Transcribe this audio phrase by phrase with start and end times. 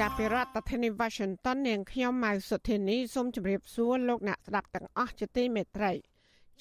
[0.00, 5.92] ចាប់ពីរដ្ឋធានី Washington នាងខ្ញុំម៉ៅសុធានីសូមជម្រាបសួរលោកអ្នកស្ដាប់ទាំងអស់ជាទីមេត្រី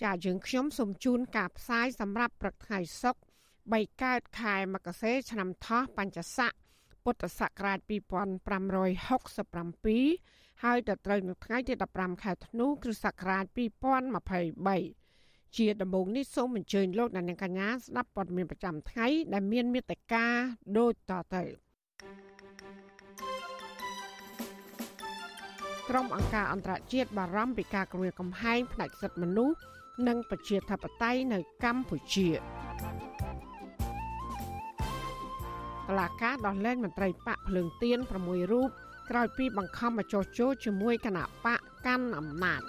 [0.01, 3.19] ចាយើងខ្ញុំសូមជូនការផ្សាយសម្រាប់ព្រឹកថ្ងៃសុក្រ
[3.73, 6.51] 3កើតខែមករាឆ្នាំថោះបញ្ញស័ក
[7.03, 13.45] ពុទ្ធសករាជ2567ហើយដល់ត្រូវនៅថ្ងៃទី15ខែធ្នូគ្រិស្តសករាជ
[14.31, 20.25] 2023ជាដំបូងនេះសូមអញ្ជើញលោកអ្នកនាងកញ្ញាស្ដាប់ព័ត៌មានប្រចាំថ្ងៃដែលមានមេត្តា
[20.77, 21.45] ដូចតទៅ
[25.89, 29.55] ក្រុមអង្គការអន្តរជាតិបារម្ភពីការគំរាមកំហែងផ្នែកសិទ្ធិមនុស្ស
[30.07, 32.39] និងប្រជាធិបតេយ្យនៅកម្ពុជាត
[35.99, 38.69] ឡាការដោះលែងមន្ត្រីបកភ្លើងទៀន6រូប
[39.09, 42.61] ក្រោយពីបង្ខំឲ្យចុះចូលជាមួយគណៈបកកាន់អំណាច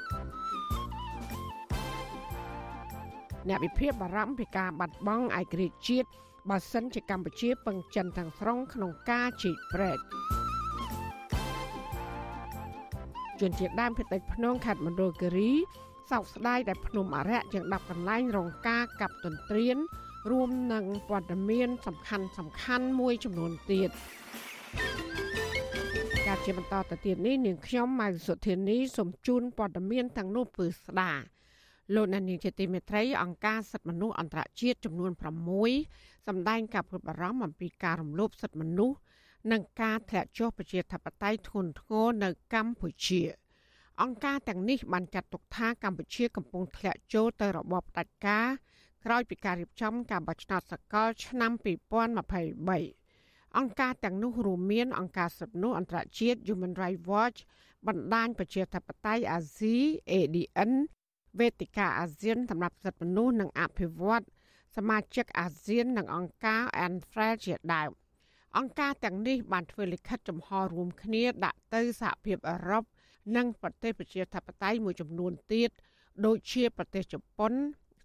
[3.48, 6.08] អ្នកវិភាគបារម្ភពីការបាត់បង់ឯករាជ្យជាតិ
[6.50, 9.98] បើសិនជាកម្ពុជាពឹងចិនទាំងស្រុងក្នុងការជីកព្រែក
[13.40, 15.52] ជនជាតិដើមភាគតិចភ្នងខេត្តមណ្ឌលគិរី
[16.10, 19.76] សោកស្ដាយដែលភ្នំអរិយជាង10កន្លែងរងការកាប់ទន្ទ្រាន
[20.30, 23.90] រួមនឹងព័ត៌មានសំខាន់សំខាន់មួយចំនួនទៀត
[26.26, 31.12] ការជាបន្តទៅទៀតនេះនាងខ្ញុំម៉ៅសុធានីសូមជូនព័ត៌មានទាំងនោះពឺស្ដា
[31.94, 35.10] លោកនានីជាទីមេត្រីអង្គការសិទ្ធិមនុស្សអន្តរជាតិចំនួន
[35.68, 38.96] 6សម្ដែងការព្រួយបារម្ភអំពីការរំលោភសិទ្ធិមនុស្ស
[39.52, 43.22] និងការធ្លាក់ចុះប្រជាធិបតេយ្យធ្ងន់ធ្ងរនៅកម្ពុជា
[44.02, 48.48] អង្គការទាំងនេះបានចាត់ទុកថាកម្ពុជាកំពុងធ្លាក់ចូលទៅរបបផ្ដាច់ការ
[49.04, 51.52] ក្រោយពីការរៀបចំការបោះឆ្នោតសកលឆ្នាំ
[52.54, 57.38] 2023អង្គការទាំងនោះរួមមានអង្គការសិទ្ធិមនុស្សអន្តរជាតិ Human Rights Watch
[57.86, 59.76] បណ្ដាញប្រជាធិបតេយ្យអាស៊ី
[60.10, 60.72] ADN
[61.38, 64.24] វេទិកាអាស៊ានសម្រាប់សិទ្ធិមនុស្សនិងអភិវឌ្ឍ
[64.76, 67.90] សមាជិកអាស៊ាននិងអង្គការ ANFREL ជាដើម
[68.56, 72.84] អង្គការទាំងនេះបានធ្វើលិខិតចំហរួមគ្នាដាក់ទៅសហភាពអឺរ៉ុប
[73.36, 75.70] និងប្រទេសប្រជាធិបតេយ្យមួយចំនួនទៀត
[76.24, 77.52] ដូចជាប្រទេសជប៉ុន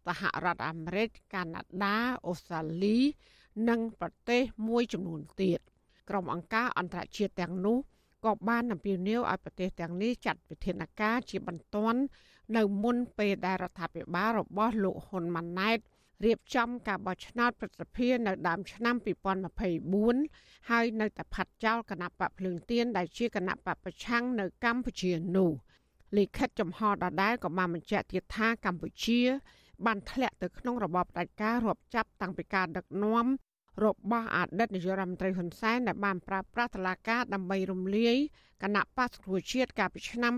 [0.07, 2.97] សហរដ្ឋអាមេរិកកាណាដាអូស្ត្រាលី
[3.69, 5.59] និងប្រទេសមួយចំនួនទៀត
[6.09, 7.77] ក្រុមអង្គការអន្តរជាតិទាំងនោះ
[8.25, 11.99] ក៏បានអំពាវនាវឲ្យប្រទេសទាំងនេះចាត់វិធានការជាបន្ទាន់
[12.57, 15.79] នៅមុនពេលដែលរដ្ឋាភិបាលរបស់លោកហ៊ុនម៉ាណែត
[16.25, 18.95] រៀបចំការបោះឆ្នោតប្រសិទ្ធភាពនៅដើមឆ្នាំ
[19.61, 25.51] 2024ហើយនៅតែផាត់ចោលគណៈបកភ្លើងទៀនដែលជាគណៈបកប្រឆាំងនៅកម្ពុជានោះ
[26.17, 29.21] លិខិតចំហដដែលក៏បានបញ្ជាក់ទៀតថាកម្ពុជា
[29.85, 33.25] បានធ្លាក់ទៅក្នុងរបបផ្ដាច់ការរាប់ចាប់តាំងពីការដឹកនាំ
[33.85, 38.15] របស់អតីតនាយករដ្ឋមន្ត្រីហ៊ុនសែនដែលបានប្រើប្រាស់តឡាការដើម្បីរំលាយ
[38.63, 40.33] គណៈបក្សប្រជាជាតិកាលពីឆ្នាំ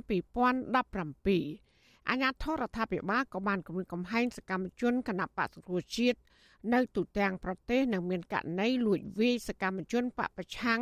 [1.62, 1.71] 2017
[2.10, 6.20] អាញាធរដ្ឋាភិបាលក៏បានគម្រាមកំហែងសកម្មជនគណៈបកសង្គ្រោះជាតិ
[6.74, 10.82] នៅទូទាំងប្រទេសនៅមានករណីលួចវាយសកម្មជនបពប្រឆាំង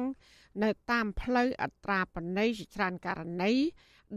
[0.63, 3.53] នៅតាមផ្លូវអត្រាបណីជាច្រើនករណី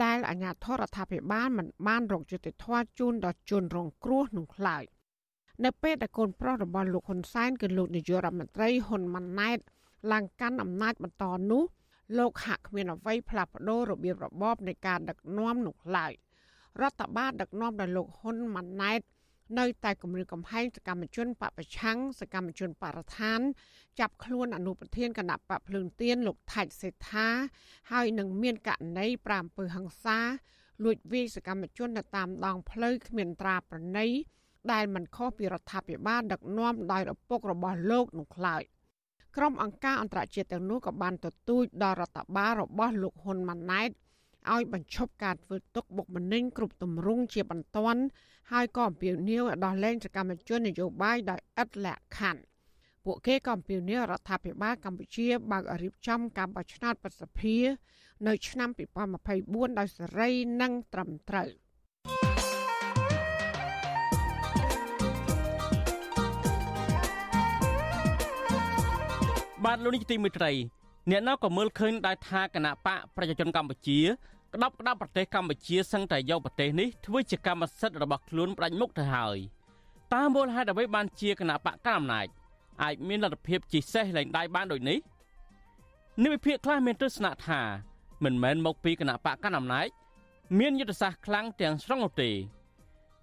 [0.05, 4.85] ដែលអាញាធរដ្ឋាភិបាលមិនបានរកយុត្តិធម៌ជូនដល់ជនរងគ្រោះនោះឡើយ
[5.65, 9.59] នៅពេលដែលកូនប្រុសរបស់លោកហ៊ុនសែនគឺលោកនាយករដ្ឋមន្ត្រីហ៊ុនម៉ាណែត
[10.13, 11.65] ឡើងកាន់អំណាចបន្តនោះ
[12.19, 16.13] លោកហាក់គ្មានអ្វីផ្លាស់ប្ដូររបៀបរបបនៃការដឹកនាំនោះឡើយ។
[16.81, 19.01] រដ្ឋបាលដឹកនាំដោយលោកហ៊ុនម៉ាណែត
[19.59, 23.41] នៅតែគម្រាមកំហែងសកម្មជនបពប្រឆាំងសកម្មជនបរិស្ថាន
[24.01, 27.29] ចាប់ខ្លួនអនុប្រធានគណៈបកភ្លើងទៀនលោកថៃសេដ្ឋា
[27.93, 30.19] ហើយនឹងមានករណី5អំពើហិង្សា
[30.85, 34.07] លួចវាយសកម្មជននៅតាមដងផ្លូវគ្មានត្រាប្រណី
[34.73, 38.63] ដែលមិនខុសពីរដ្ឋាភិបាលដឹកនាំដោយឪពុករបស់លោកនោះឡើយ
[39.37, 43.91] ក្រុមអង្គការអន្តរជាតិទាំងនោះក៏បានទទូចដល់រដ្ឋបាលរបស់លោកហ៊ុនម៉ាណែត
[44.55, 48.03] ឲ្យបញ្ឈប់ការធ្វើទុកបុកម្នេញគ្រប់ទម្រង់ជាបន្ទាន់
[48.53, 52.43] ហើយក៏អំពាវនាវឲ្យដោះលែងសកម្មជននយោបាយដោយឥតលក្ខខណ្ឌ
[53.05, 57.67] ពួកគេក៏អំពាវនាវរដ្ឋាភិបាលកម្ពុជាបើករៀបចំការបោះឆ្នោតប្រសិទ្ធភាព
[58.27, 58.71] នៅឆ្នាំ
[59.25, 60.31] 2024ដោយសេរី
[60.61, 61.49] និងត្រឹមត្រូវ
[69.65, 74.01] បាទលោកនេះទីមេត្រី អ្នកនៅក៏មើលឃើញដែរថាគណៈបកប្រជាជនកម្ពុជា
[74.55, 79.39] ក្តាប់ក្តាប់ប្រទេសកម្ពុជាសឹងតែយកប្រទេសនេះធ្វើជាកម្មសិទ្ធិរបស់ខ្លួនផ្ដាច់មុខទៅហើយ
[80.15, 82.27] តើមូលហេតុអ្វីបានជាគណៈបកកណ្ដាលអំណាច
[82.83, 84.99] អាចមានលទ្ធភាពជាសេះលែងដៃបានដូចនេះ
[86.23, 87.61] និវិភាកខ្លះមានទស្សនៈថា
[88.25, 89.89] មិនមែនមកពីគណៈបកកណ្ដាលអំណាច
[90.59, 92.31] មានយុទ្ធសាស្ត្រខ្លាំងទាំងស្រុងនោះទេ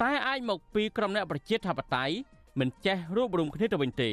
[0.02, 2.14] តែអាចមកពីក្រុមអ្នកប្រជាធិបតេយ្យ
[2.60, 4.12] មិនចេះរួបរวมគ្នាទៅវិញទេ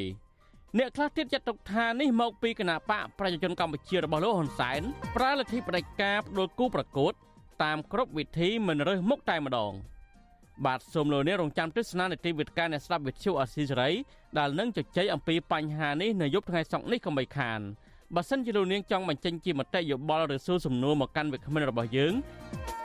[0.75, 4.81] អ្នកខ្លះទៀតចាត់ទុកថានេះមកពីគណៈបកប្រជាជនកម្ពុជារបស់លោកហ៊ុនសែន
[5.15, 7.13] ប្រើលទ្ធិបដិការផ្ដួលគូប្រកួត
[7.63, 9.73] តាមគ្រប់វិធីមិនរើសមុខតែម្ដង
[10.65, 13.89] បាទសូមលោកអ្នករងចាំទស្សនានីតិវិទ្យាអ្នកស្ដាប់វិទ្យុអស៊ីសេរី
[14.37, 17.59] ដែលនឹងជជែកអំពីបញ្ហានេះនៅយប់ថ្ងៃសុក្រនេះកុំបីខាន
[18.15, 22.13] បើសិនជាលោកនាងចង់បញ្ចេញជាមតិយោបល់ឬសួរសំណួរមកកាន់វិក្កាមរបស់យើង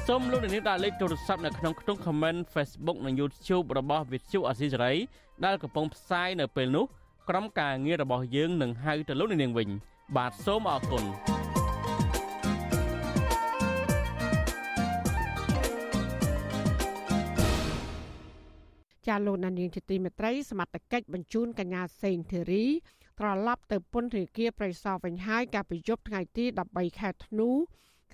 [0.06, 4.93] សូមលោកនាងដាក់លេខទូរស័ព្ទនៅក្នុងខ្ទង់ comment Facebook និង YouTube របស់វិទ្យុអស៊ីសេរី
[5.44, 6.87] ដែលកំពុងផ្សាយនៅពេលនេះ
[7.28, 9.69] ក្រុមការងាររបស់យើងនឹងហៅទៅលោកនាងវិញ
[10.16, 11.04] បាទសូមអរគុណ
[19.06, 22.64] ចាលោកនាងជាទីមេត្រីសមត្ថកិច្ចបញ្ជូនកញ្ញាសេងធីរី
[23.19, 27.50] ត្រឡប់ទៅពន្ធនាគារប្រៃសណវិញហើយកាលពីយប់ថ្ងៃទី13ខែធ្នូ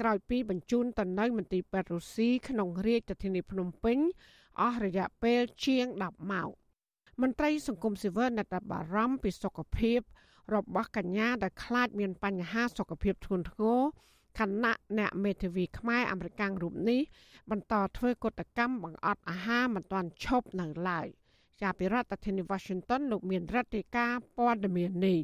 [0.01, 3.99] ក្រោយពីបញ្ជូនទៅនៅមន្ទីរពេទ្យរុស្ស៊ីក្នុងរាជធានីភ្នំពេញ
[4.61, 6.51] អស់រយៈពេលជាង10ម៉ោង
[7.23, 10.01] មន្ត្រីសង្គមស៊ីវិលនៅតែបារម្ភពីសុខភាព
[10.55, 13.81] របស់កញ្ញាដែលខ្លាចមានបញ្ហាសុខភាពធ្ងន់ធ្ងរ
[14.39, 17.01] ខណៈអ្នកមេធាវីខ្មែរអមេរិកាំងរូបនេះ
[17.51, 21.07] បន្តធ្វើកតកម្មបង្អត់អាហារមិនទាន់ឈប់នៅឡើយ
[21.61, 25.21] ជាពីរដ្ឋធានី Washington លោកមានរដ្ឋាភិការព័ត៌មាននេះ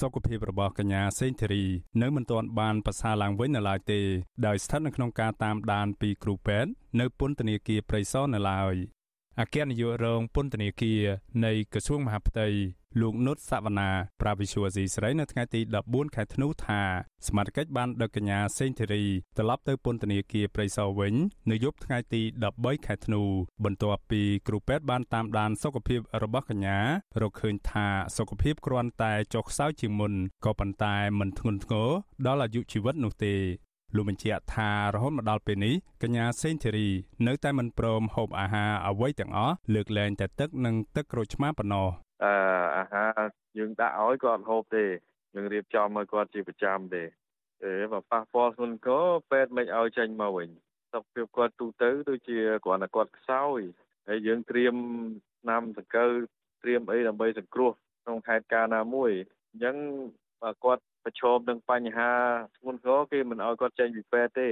[0.00, 1.64] សុខភាពរបស់កញ្ញាសេងធីរី
[2.02, 4.00] នៅមិនទាន់បានប្រសើរឡើងវិញនៅឡើយទេ
[4.46, 6.70] ដោយស្ថិតនៅក្នុងការតាមដានពីគ្រូពេទ្យ
[7.00, 8.74] នៅពន្ធនាគារព្រៃសរនៅឡើយ
[9.40, 11.02] អគ្គនាយករងពន្ធនាគារ
[11.44, 12.46] នៃក្រសួងមហាផ្ទៃ
[13.00, 13.90] លោកនុតសវណ្ណា
[14.20, 16.80] ប្រាវិសុវស៊ីស្រីនៅថ្ងៃទី14ខែធ្នូថា
[17.26, 19.04] សមាជិកបានដឹកកញ្ញាសេងធីរី
[19.36, 21.14] ត្រឡប់ទៅពន្ធនាគារព្រៃសរវិញ
[21.50, 22.22] នៅយប់ថ្ងៃទី
[22.54, 23.22] 13ខែធ្នូ
[23.64, 26.78] បន្ទាប់ពីគ្រូពេទ្យបានតាមដានសុខភាពរបស់កញ្ញា
[27.22, 27.86] រកឃើញថា
[28.16, 30.12] សុខភាពគ្រាន់តែចុះខ្សោយជាងមុន
[30.44, 31.88] ក៏ប៉ុន្តែមិនធ្ងន់ធ្ងរ
[32.26, 33.34] ដល់អាយុជីវិតនោះទេ
[33.96, 36.88] លោកបញ្ជាក់ថារហូតមកដល់ពេលនេះកញ្ញាសេងធីរី
[37.26, 41.88] នៅតែមិនព្រមហូបអាហារអ្វីទាំងអស់លើកលែងតែទឹកនិងទឹកក្រូចឆ្មាប៉ុណ្ណោះ
[42.24, 42.34] អឺ
[42.78, 43.18] អាហារ
[43.58, 44.84] យើងដាក់ឲ្យគាត់ហូបទេ
[45.34, 47.02] យើងរៀបចំឲ្យគាត់ជាប្រចាំទេ
[47.64, 50.48] អេបើប៉ះពាល់ធ្ងន់ធ្ងរពេទ្យមិនឲ្យចេញមកវិញ
[50.92, 53.60] សុខភាពគាត់ទូទៅដូចជាគ្រាន់តែគាត់ខ្សោយ
[54.08, 54.74] ហើយយើងត្រៀម
[55.40, 56.10] ឆ្នាំសង្កូវ
[56.62, 57.70] ត្រៀមអីដើម្បីសង្គ្រោះ
[58.02, 59.10] ក្នុងហេតុការណ៍ណាមួយ
[59.50, 59.76] អញ្ចឹង
[60.42, 62.12] បើគាត់ ប្រឈមនឹងបញ្ហា
[62.56, 64.50] ធ្ងន់ធ្ងរគេមិនឲ្យគាត់ចេញពីពេទ្យទេ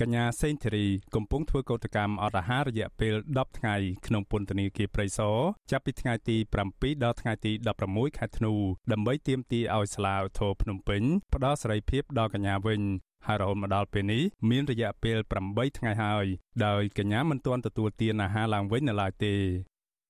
[0.00, 5.36] កញ្ញាសេងធីរីកំពុងធ្វើកោតកម្មអត់អាហាររយៈពេល10ថ្ងៃក្នុងពន្ធនាគារព្រៃសរ
[5.70, 6.36] ចាប់ពីថ្ងៃទី
[6.70, 7.52] 7ដល់ថ្ងៃទី
[7.84, 8.52] 16ខែធ្នូ
[8.92, 11.02] ដើម្បីទាមទារឲ្យសាលាឧទ្ធរភ្នំពេញ
[11.34, 12.80] ផ្ដល់សេរីភាពដល់កញ្ញាវិញ
[13.26, 15.18] ហើយរហូតមកដល់ពេលនេះមានរយៈពេល
[15.48, 16.26] 8ថ្ងៃហើយ
[16.66, 19.34] ដោយកញ្ញាមិនទាន់ទទួលទានអាហារឡើងវិញនៅឡើយទេ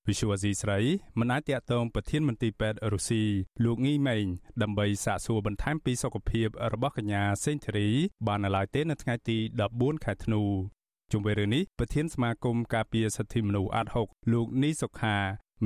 [0.08, 0.78] វិសុវអាស៊ីស្រី
[1.18, 3.22] មិនអាចតាក់ទងប្រធានមន្ត្រីពេទ្យរុស្ស៊ី
[3.64, 4.26] លោកងីម៉េង
[4.62, 7.88] ដើម្បីសាកសួរបន្ថែមពីសុខភាពរបស់កញ្ញាសេងធីរី
[8.26, 9.38] បាននៅឡើយទេនៅថ្ងៃទី
[9.72, 10.42] 14ខែធ្នូ
[11.12, 15.16] ជុំវិញរឿងនេះប្រធានសមាគមការពារសិទ្ធិមនុស្សអាត់ហុកលោកនីសុខា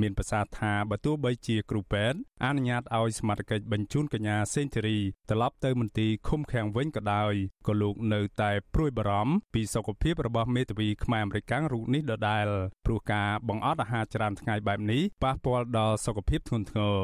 [0.01, 4.97] មានប្រសាសន៍ថាបើទោះបីជាគ្រូពេទ្យអនុញ្ញាតឲ្យសមត្ថកិច្ចបញ្ជូនកញ្ញាសេងធីរី
[5.29, 7.33] ត្រឡប់ទៅមន្ទីរឃុំឃាំងវិញក៏ដោយ
[7.67, 12.45] ក៏លោកនៅតែព្រួយបារម្ភពីសុខភាពរបស់មេធាវីខ្មែរអមេរិករូបនេះដដែល
[12.85, 16.97] ព្រោះការបង្អត់អាហារច្រើនថ្ងៃបែបនេះប៉ះពាល់ដល់សុខភាពធ្ងន់ធ្ងរ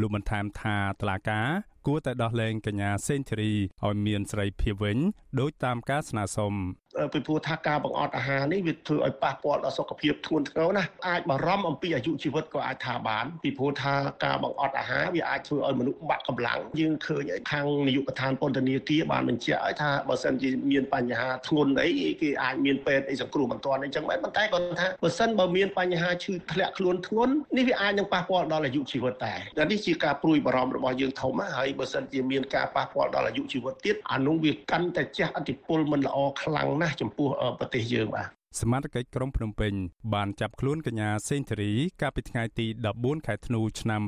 [0.00, 1.40] លោកបានថែមថាតឡាកា
[1.86, 3.52] គួរតែដោះលែងកញ្ញាសេងធីរី
[3.84, 4.98] ឲ្យមានសេរីភាពវិញ
[5.40, 6.52] ដោយតាមការស្នើសុំ
[7.12, 13.94] ពីព្រោះថាការបង្អត់អាហារនេះវាធ្វើឲ្យប៉ះពាល់ដល់សុខភាពធ្ងន់ធ្ងរណាស់អាចបារម្ភអំពីអាយុជីវិតក៏អាចថាបានពីព្រោះថា
[14.24, 21.90] ការបង្អត់អាហារវាអាចធ្វើឲ្យមនុស្សបាក់កម្លាំងយើងឃើញខាងនាយកដ្ឋានពន្ធនាគារបានបញ្ជាក់ឲ្យថាបើសិនជាមានបញ្ហាធ្ងន់អី
[22.22, 38.28] គេអាចមានពេទ្យអីសង្គ្រោះបន្ទាន់អីចឹងបែបប៉ុន្តែគាត់ថាបើសិនបើមានបញ្ហាឈឺធ្លាក់ខ្លួនធ្ងន់នេះវាអាចនឹងប៉ះពាល់ដល់អាយុជីវិតដែរតែនេះជាការព្រួយបារម្ភរបស់យើងធំហើយបើសិនជាមានការប៉ះពាល់ដល់អាយុជីវិតទៀតអានោះវាកាន់តែជះឥទ្ធិពលមិនល្អខ្លាំងណាស់ចំពោះប្រទេសយើងបាទ
[38.60, 39.72] សមាជិកក្រុងភ្នំពេញ
[40.14, 44.02] បានចាប់ខ្លួនកញ្ញាសេងធារីកាលពីថ្ងៃទី14ខែធ្នូឆ្នាំ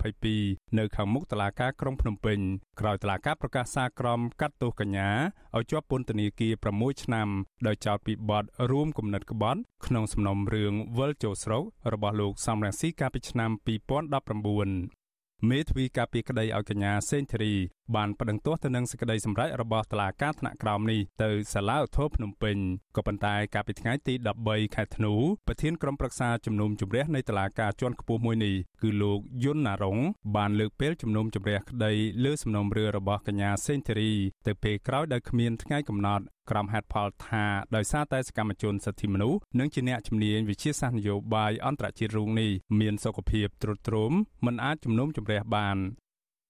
[0.00, 2.38] 2022នៅខាងមុខតុលាការក្រុងភ្នំពេញ
[2.80, 5.10] ក្រោយតុលាការប្រកាសសារក្រមកាត់ទោសកញ្ញា
[5.56, 7.28] ឲ្យជាប់ពន្ធនាគារ6ឆ្នាំ
[7.66, 11.62] ដោយចោទពីបទរួមគំនិតក្បត់ក្នុងសំណុំរឿងវិលចូលស្រុក
[11.92, 15.00] របស់លោកសំរងស៊ីកាលពីឆ្នាំ2019
[15.48, 17.54] មេធាវីការពីក្តីឲ្យកញ្ញាសេងធីរី
[17.96, 22.56] បានប្តឹងទាស់ទៅនឹងសេចក្តីសម្រេចរបស់តុលាការថ្នាក់ក្រោមនេះទៅសាលាឧទ្ធរភ្នំពេញ
[22.96, 25.12] ក៏ប៉ុន្តែកាលពីថ្ងៃទី13ខែធ្នូ
[25.46, 29.98] ប្រធានក្រុមប្រឹក្សាជំនុំជម្រះនៃតុលាការជាន់ខ្ពស់មួយនេះគឺលោកយុនណារង
[30.36, 31.92] បានលើកពេលជំនុំជម្រះក្តី
[32.24, 34.12] លើសំណុំរឿងរបស់កញ្ញាសេងធីរី
[34.46, 37.44] ទៅពេលក្រោយដោយគ្មានថ្ងៃកំណត់ក្រុមហេតុផលថា
[37.76, 44.12] ដោយសារតែសកម្មជនសិទ្ធិមនុស្សនិងជាអ្នកជំនាញវិជាសាស្ត្រនយោបាយអន្តរជាតិរូងនេះមានសុខភាពទ្រុឌទ្រោម
[44.46, 45.76] មិនអាចជំនុំជម្រះបាន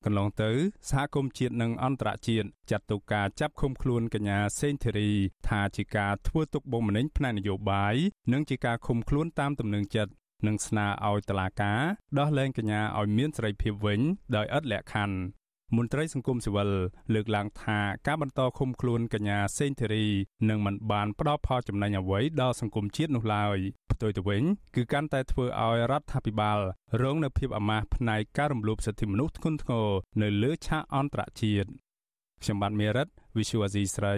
[0.04, 0.50] កន្លងទៅ
[0.90, 5.10] សហគមន៍ជាតិនិងអន្តរជាតិចាត់ទុកការចាប់ឃុំខ្លួនកញ្ញាសេងធីរី
[5.48, 7.96] ថាជាការធ្វើទុកបុកម្នេញផ្នែកនយោបាយ
[8.32, 10.12] និងជាការឃុំខ្លួនតាមទំនឹងចិត្ត
[10.46, 11.80] និងស្នើឲ្យតុលាការ
[12.18, 14.00] ដោះលែងកញ្ញាឲ្យមានសេរីភាពវិញ
[14.36, 15.16] ដោយឥតលក្ខខណ្ឌ
[15.76, 16.70] មន្ត្រីសង្គមស៊ីវិល
[17.14, 20.06] លើកឡើងថាការបន្តឃុំខ្លួនកញ្ញាសេងធីរី
[20.48, 23.58] នឹងមិនបានផ្ដល់ផលចំណេញអ្វីដល់សង្គមជាតិនោះឡើយ
[23.92, 24.42] ផ្ទុយទៅវិញ
[24.74, 26.58] គឺកាន់តែធ្វើឲ្យរដ្ឋាភិបាល
[27.02, 29.88] រងនូវភាពអាម៉ាស់ផ្នែកការរំលោភសិទ្ធិមនុស្សធ្ងន់ធ្ងរ
[30.22, 31.68] នៅលើឆាកអន្តរជាតិ
[32.42, 34.14] ខ្ញុំបាទមេរិត Visual Asia ស្រី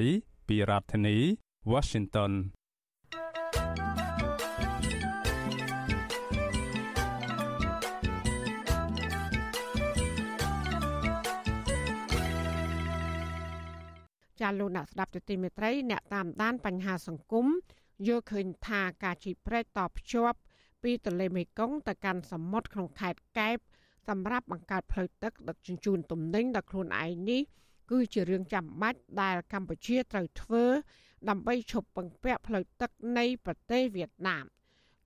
[0.49, 1.17] ពីរដ្ឋធានី
[1.73, 2.33] Washington
[14.41, 17.47] ចាលោកអ្នកស្ដាប់ទទីមេត្រី អ្នកតាមដានបញ្ហាសង្គម
[18.07, 20.39] យល់ឃើញថាការជីប្រែកតភ្ជាប់
[20.83, 23.59] ពីទន្លេមេគង្គទៅកាន់សមុទ្រក្នុងខេត្តកែប
[24.09, 27.43] សម្រាប់បង្កើតផ្លូវទឹកដឹកជញ្ជូនទំនិញដល់ខ្លួនឯងនេះ
[27.91, 30.65] គឺជារឿងចាំបាច់ដែលកម្ពុជាត្រូវធ្វើ
[31.29, 34.45] ដើម្បីឈប់ពឹងពាក់ផ្លូវទឹកនៃប្រទេសវៀតណាម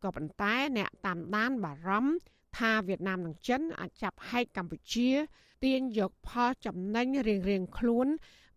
[0.02, 2.12] ក៏ប៉ុន្តែអ្នកតាមដានបារម្ភ
[2.58, 5.10] ថាវៀតណាមនិងចិនអាចចាប់ហែកកម្ពុជា
[5.64, 8.06] ទាញយកផលចំណេញរៀងៗខ្លួន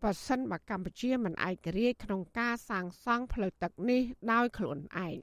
[0.03, 4.01] បើសិនបើកម្ពុជាមិនឯករាជ្យក្នុងការសាងសង់ផ្លូវទឹកនេះ
[4.31, 5.15] ដោយខ្លួនឯង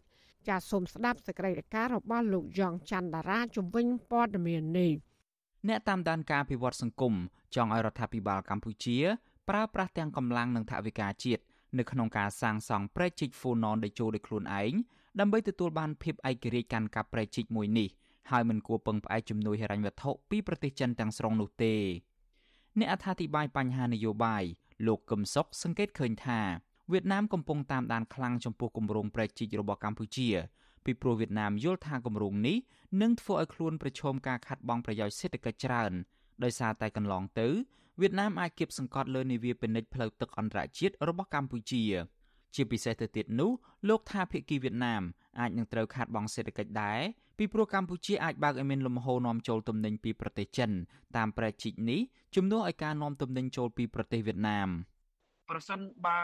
[0.48, 4.92] ចាសសូមស្ដាប់សេចក្តីរាយការណ៍របស់លោកយ៉ងច័ន្ទតារាជំវិញព័ត៌មាននេះ
[5.68, 7.14] អ្នកតាមដានការពិវត្តសង្គម
[7.54, 8.98] ចង់ឲ្យរដ្ឋាភិបាលកម្ពុជា
[9.48, 11.42] ប្រើប្រាស់ទាំងកម្លាំងនិងថវិកាជាតិ
[11.78, 14.72] នៅក្នុងការសាងសង់ព្រែកជីកហ្វូណនដោយចូលដោយខ្លួនឯង
[15.20, 17.88] ដើម្បីទទួលបានភាពឯករាជ្យកាន់កាប់ព្រែកជីកមួយនេះ
[18.30, 21.74] ហើយមិនគួរពឹងផ្អែកជំនួយហិរញ្ញវត្ថុពីប្រទេសចិនទាំងស្រុងនោះទេ
[22.78, 24.44] អ្នកអត្ថាធិប្បាយបញ្ហានយោបាយ
[24.86, 26.40] លោកកឹមសុខសង្កេតឃើញថា
[26.92, 30.28] វៀតណាមកំពុងតាមដានខ្លាំងចំពោះគម្រោងប្រែកជីករបស់កម្ពុជា
[30.84, 32.56] ពីព្រោះវៀតណាមយល់ថាគម្រោងនេះ
[33.02, 35.92] នឹងធ្វើឲ្យខ្លួនប្រឈមការខាត់បងប្រយោជន៍សេដ្ឋកិច្ចច្រើន
[36.44, 37.48] ដោយសារតែកន្លងទៅ
[38.00, 41.82] វៀតណាមអាចគៀបសង្កត់លើនាវាពាណិជ្ជផ្លូវទឹកអន្តរជាតិរបស់កម្ពុជា
[42.56, 43.50] ជាពិសេសទៅទៀតនោះ
[43.88, 45.02] លោកថាភាគីវៀតណាម
[45.40, 47.00] អាចនឹងត្រូវខាត់បងសេដ្ឋកិច្ចដែរ
[47.38, 50.70] ពីព្រោះកម្ពុជាអាចបើកឲ្យមានលំហូរនាំចូលទំនិញពីប្រទេសចិន
[51.16, 52.00] តាមប្រែជីកនេះ
[52.34, 54.68] ជំនួសឲ្យការនាំទំនិញចូលពីប្រទេសវៀតណាម
[55.50, 56.20] ប្រសិនបើ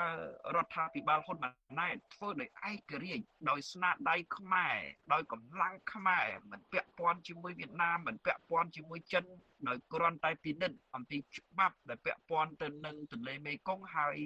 [0.56, 4.76] រដ្ឋាភិបាលហ៊ុនម៉ាណែតធ្វើដោយឯករាជ្យដោយស្នាដៃខ្មែរ
[5.12, 9.24] ដោយកម្លាំងខ្មែរមិនពាក់ព័ន្ធជាមួយវៀតណាមមិនពាក់ព័ន្ធជាមួយចិន
[9.68, 14.16] ដោយគ្រាន់តែពិនិត្យអំពីច្បាប់ដែលពាក់ព័ន្ធទៅនឹងទន្លេមេគង្គហើយ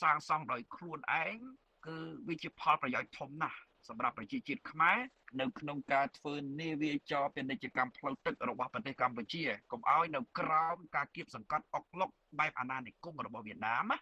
[0.00, 1.38] សាងសង់ដោយខ្លួនឯង
[1.86, 1.96] គឺ
[2.28, 3.58] វាជាផលប្រយោជន៍ធំណាស់
[3.88, 4.98] សម្រាប់ប្រជាជាតិខ្មែរ
[5.40, 13.98] នៅក្នុងការធ្វើនាវាចរពាណិជ្ជកម្មផ្លូវទឹករបស់ប្រទេសកម្ពុជាកុំឲ្យនៅក្រោមការគៀបសង្កត់អុកឡុកបែបអាណានិគមរបស់វៀតណាមណា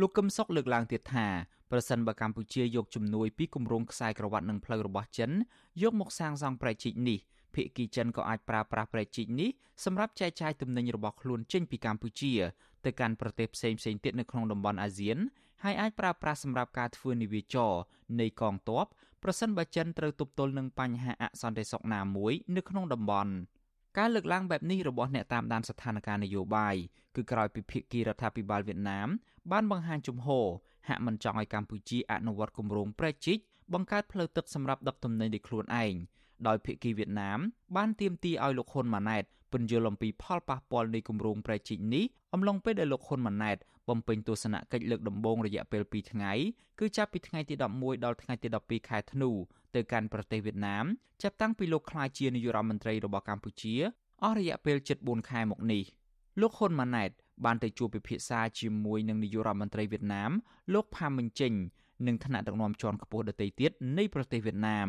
[0.00, 1.26] លោកកឹមសុខលើកឡើងទៀតថា
[1.70, 5.30] ប្រសិនបើកម្ពុជាយកជំនួយពីគម្រោងខ្សែក្រវ៉ាត់និងផ្លូវរបស់ចិន
[5.82, 7.18] យកមកសាងសង់ប្រែកជីកនេះ
[7.54, 9.50] ភាគីចិនក៏អាចប្រើប្រាស់ប្រែកជីកនេះ
[9.84, 12.32] សម្រាប់ចែកចាយទំនិញរបស់ខ្លួនចេញពីកម្ពុជា
[12.84, 15.18] ទៅកាន់ប្រទេសផ្សេងៗទៀតនៅក្នុងតំបន់អាស៊ាន
[15.64, 17.72] ហើយអាចប្រើប្រាស់សម្រាប់ការធ្វើនាវាចរ
[18.20, 18.86] នៃកងទ័ព
[19.22, 23.32] ប្រសិនបើចិនត្រូវទប់ទល់នឹងបញ្ហាអសន្តិសុខណាមួយនៅក្នុងតំបន់
[23.98, 26.76] ការលើកឡើងបែបនេះរបស់អ្នកតាមដានស្ថានភាពនយោបាយ
[27.16, 29.08] គឺក្រោយពីភាគីរដ្ឋាភិបាលវៀតណាម
[29.52, 30.46] បានបង្ហាញជំហរ
[30.88, 33.38] ហាក់មិនចង់ឲ្យកម្ពុជាអនុវត្តគម្រោងប្រែជីក
[33.72, 35.94] បង្កើតផ្លូវទឹកសម្រាប់ដឹកទំនិញដោយខ្លួនឯង
[36.46, 37.38] ដោយភាគីវៀតណាម
[37.76, 43.56] បានទាមទារឲ្យលោកហ៊ុនម៉ាណែតពន្យល់អំពីផលប៉ះពាល់នៃគម្រោងប្រែជីកនេះអំឡុងពេលដែលលោកហ៊ុនម៉ាណែត
[43.88, 46.32] បំពេញទស្សនកិច្ចលើកដំបូងរយៈពេល2ថ្ងៃ
[46.78, 49.30] គឺចាប់ពីថ្ងៃទី11ដល់ថ្ងៃទី12ខែធ្នូ
[49.74, 50.84] ទៅកាន់ប្រទេសវៀតណាម
[51.22, 53.74] ចាប់តាំងពីលោកក្លាយជានាយករដ្ឋមន្ត្រីរបស់កម្ពុជា
[54.22, 55.84] អស់រយៈពេល7-4ខែមកនេះ
[56.40, 57.10] លោកហ៊ុនម៉ាណែត
[57.44, 60.30] បានទៅជួបពិភាក្សាជាមួយនឹងនាយករដ្ឋមន្ត្រីវៀតណាម
[60.74, 61.52] លោកផាមិញជិញ
[62.06, 64.88] និងថ្នាក់ដឹកនាំជាន់ខ្ពស់ដទៃទៀតនៃប្រទេសវៀតណាម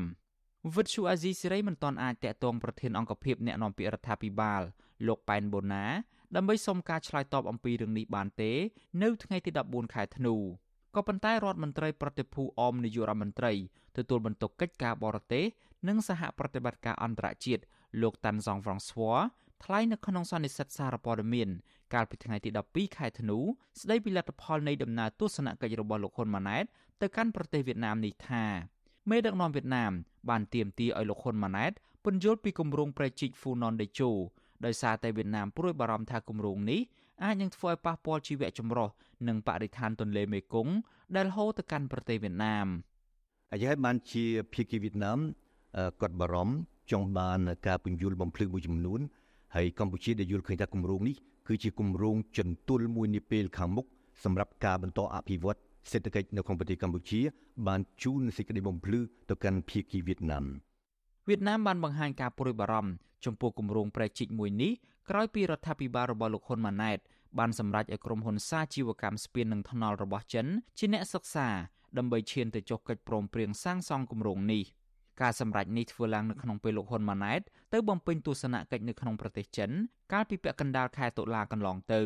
[0.76, 4.62] វិទ្យុអាស៊ីសេរីមិនទាន់អាចតាក់ទងប្រធានអង្គភិបអ្នកនាំពាក្យរដ្ឋាភិបាល
[5.08, 5.86] លោកប៉ែនបូណា
[6.36, 8.52] ដើម្បីសុំការឆ្លើយតបអំពីរឿងនេះបានទេ
[9.02, 10.36] នៅថ្ងៃទី14ខែធ្នូ
[10.96, 13.54] ក៏ប៉ុន្តែរដ្ឋមន្ត្រីប្រតិភូអមនាយករដ្ឋមន្ត្រី
[13.98, 15.46] ទទួលបន្ទុកកិច្ចការបរទេស
[15.88, 17.64] និងសហប្រតិបត្តិការអន្តរជាតិ
[18.02, 19.20] លោកតាន់សងហ្វ្រង់ស្វ័រ
[19.64, 21.50] ថ្លែងនៅក្នុងសន្និសីទសារព័ត៌មាន
[21.94, 23.38] កាលពីថ្ងៃទី12ខែធ្នូ
[23.82, 26.66] ស្ដីពីលទ្ធផលនៃដំណើរទស្សនកិច្ចរបស់លោកហ៊ុនម៉ាណែត
[27.02, 28.44] ទៅកាន់ប្រទេសវៀតណាមនេះថា
[29.10, 29.92] មេដឹកនាំវៀតណាម
[30.30, 31.72] បានទាមទារឲ្យលោកហ៊ុនម៉ាណែត
[32.06, 34.12] ពន្យល់ពីគម្រោងប្រជិកហ្វូណនដេជោ
[34.66, 36.82] ដោយសារតែវៀតណាមព្រួយបារម្ភថាគម្រោងនេះ
[37.24, 38.90] អាចនឹងធ្វើឲ្យប៉ះពាល់ជីវៈចម្រុះ
[39.28, 40.74] និងបរិស្ថានទន្លេមេគង្គ
[41.16, 42.68] ដែលហូរទៅកាន់ប្រទេសវៀតណាម
[43.52, 45.20] ហើយហើយបានជាភាគីវៀតណាម
[46.02, 46.56] គាត់បារម្ភ
[46.92, 49.00] ចង់បានការពន្យល់បំភ្លឺមួយចំនួន
[49.56, 51.16] ហើយកម្ពុជាដែលយល់ឃើញថាគម្រោងនេះ
[51.48, 53.86] គឺជាគម្រោងចន្ទុលមួយនាពេលខាងមុខ
[54.24, 55.60] សម្រាប់ការបន្តអភិវឌ្ឍ
[55.92, 57.22] សេដ្ឋកិច្ចនៅក្នុងប្រទេសកម្ពុជា
[57.68, 60.46] បានជូនសេចក្តីបំភ្លឺទៅកាន់ភាគីវៀតណាម
[61.28, 62.92] វៀតណាមបានបង្ហាញការព្រួយបារម្ភ
[63.26, 64.72] ចំពោះគម្រោងប្រែជីកមួយនេះ
[65.10, 67.00] ក្រោយពីរដ្ឋាភិបាលរបស់លោកហ៊ុនម៉ាណែត
[67.40, 70.48] បានសម្រេចឲ្យក្រុមហ៊ុនសាជីវកម្មស្ពាននិងថ្នល់របស់ចិន
[70.78, 71.48] ជាអ្នកសិក្សា
[71.98, 74.64] ដើម្បីឈានទៅចុះកិច្ចព្រមព្រៀងសាងសង់គម្រោងនេះ
[75.22, 77.42] ការសម្រេចនេះធ្វើឡើងនៅក្នុងពេលលោកហ៊ុនម៉ាណែត
[77.76, 79.70] ទៅបំពេញទស្សនកិច្ចនៅក្នុងប្រទេសចិន
[80.14, 82.02] កាលពីពាក់កណ្ដាលខែតុលាកន្លងទៅ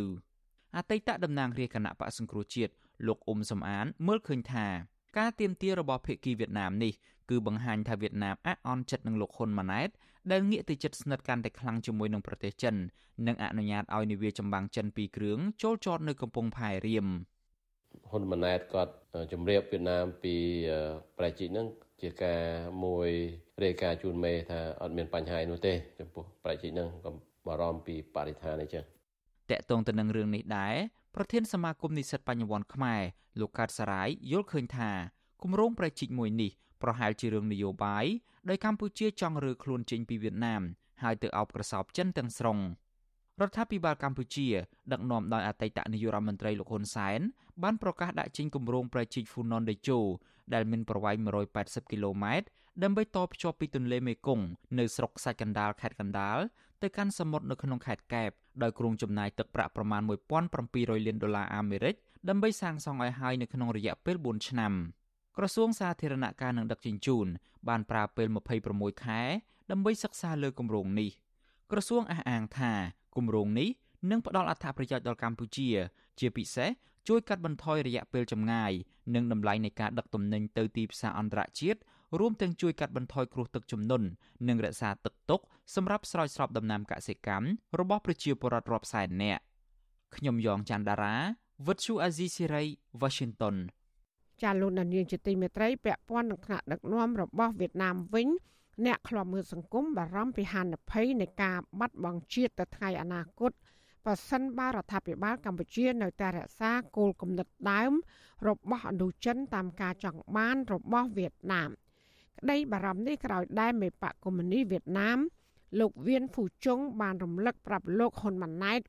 [0.77, 2.73] អតីតតំណាងរាជគណៈបកសង្គ្រោះជាតិ
[3.07, 4.67] លោកអ៊ុំសំអាន មើលឃើញថា
[5.17, 6.93] ការទៀមទារបស់ភាគីវៀតណាមនេះ
[7.29, 9.89] គឺបង្ហាញថាវៀតណាមអាក់អន់ចិត្តនឹងលោកហ៊ុនម៉ាណែត
[10.31, 12.75] ដែលងាកទៅជិតស្និទ្ធកាន់តែខ្លាំងជាមួយនឹងប្រទេសចិន
[13.27, 17.07] និងអនុញ្ញាតឲ្យនាវាចម្បាំងចិនពីរគ្រឿងចូលចតនៅកំពង់ផែរៀម
[18.09, 18.93] ហ៊ុនម៉ាណែតគាត់
[19.31, 20.35] ជំរាបវៀតណាមពី
[21.17, 21.67] ប្រជិកហ្នឹង
[22.01, 22.41] ជាការ
[22.83, 23.09] មួយ
[23.63, 27.11] រាយការណ៍ជូនមេថាអត់មានបញ្ហានោះទេចំពោះប្រជិកហ្នឹងក៏
[27.47, 28.83] បារម្ភពីបរិស្ថានអីចឹង
[29.51, 30.75] តកតងទៅនឹងរឿងនេះដែរ
[31.15, 33.01] ប្រធានសមាគមនិស្សិតបញ្ញវន្តខ្មែរ
[33.39, 34.91] លោកកើតសរាយយល់ឃើញថា
[35.43, 36.51] គម្រោងប្រជិកមួយនេះ
[36.81, 38.05] ប្រហែលជារឿងនយោបាយ
[38.49, 40.61] ដោយកម្ពុជាចង់រើខ្លួនចេញពីវៀតណាម
[41.03, 42.59] ហើយទៅអោបក្រសោបចិនទាំងស្រុង
[43.41, 44.47] រដ្ឋាភិបាលកម្ពុជា
[44.91, 47.19] ដឹកនាំដោយអតីតនាយករដ្ឋមន្ត្រីលោកហ៊ុនសែន
[47.63, 49.99] បានប្រកាសដាក់ចេញគម្រោងប្រជិកហ្វូណនដេជោ
[50.53, 51.15] ដែលមានប្រវែង
[51.55, 52.47] 180គីឡូម៉ែត្រ
[52.83, 54.45] ដើម្បីតភ្ជាប់ពីទន្លេមេគង្គ
[54.79, 56.37] នៅស្រុកខ្សាច់កណ្ដាលខេត្តកណ្ដាល
[56.81, 58.31] ទៅកាន់សមុទ្រនៅក្នុងខេត្តកែប
[58.63, 60.01] ដោយគ្រោងចំណាយទឹកប្រាក់ប្រមាណ
[60.49, 61.95] 1700លានដុល្លារអាមេរិក
[62.29, 64.73] ដើម្បីសាងសង់ឲ្យហើយនៅក្នុងរយៈពេល4ឆ្នាំ
[65.37, 67.27] ក្រសួងសាធារណការនិងដឹកជញ្ជូន
[67.67, 68.27] បានប្រើពេល
[68.65, 69.21] 26ខែ
[69.71, 71.09] ដើម្បីសិក្សាលើគម្រោងនេះ
[71.71, 72.73] ក្រសួងអះអាងថា
[73.15, 73.69] គម្រោងនេះ
[74.09, 75.69] នឹងផ្ដល់អត្ថប្រយោជន៍ដល់កម្ពុជា
[76.19, 76.69] ជាពិសេស
[77.07, 78.71] ជួយកាត់បន្ថយរយៈពេលចម្ងាយ
[79.15, 81.79] និងតម្លៃនៃការដឹកទំនិញទៅទីផ្សារអន្តរជាតិ
[82.19, 84.07] រួមទាំងជួយកាត់បន្ថយគ្រោះទឹកជំនន់
[84.47, 85.41] និងរក្សាទឹកទុក
[85.75, 87.47] សម្រាប់ស្រោចស្រពដំណាំកសិកម្ម
[87.79, 89.41] របស់ប្រជាពលរដ្ឋរាប់សែននាក់
[90.15, 91.15] ខ្ញុំយ៉ងច័ន្ទដារា
[91.67, 92.63] វិទ្យុអាស៊ីសេរី
[93.01, 93.55] Washington
[94.41, 98.27] ចាលោកនាងជាទីមេត្រីពាក់ព័ន្ធនឹងថ្នាក់ដឹកនាំរបស់វៀតណាមវិញ
[98.85, 103.51] អ្នកខ្លាំមើលសង្គមបារម្ភពីហានិភ័យនៃការបាត់បង់ជាតិទៅថ្ងៃអនាគត
[104.05, 107.93] បើសិនបើរដ្ឋាភិបាលកម្ពុជានៅតែរក្សាគោលគំនិតដើម
[108.47, 111.69] របស់ឥណ្ឌូចិនតាមការចង់បានរបស់វៀតណាម
[112.39, 115.19] ក្តីបារម្ភនេះក្រោយដែលមេបកកុម្មុយនីវៀតណាម
[115.79, 118.81] លោកវៀនហ្វូជុងបានរំលឹកប្រាប់លោកហ៊ុនម៉ាណែត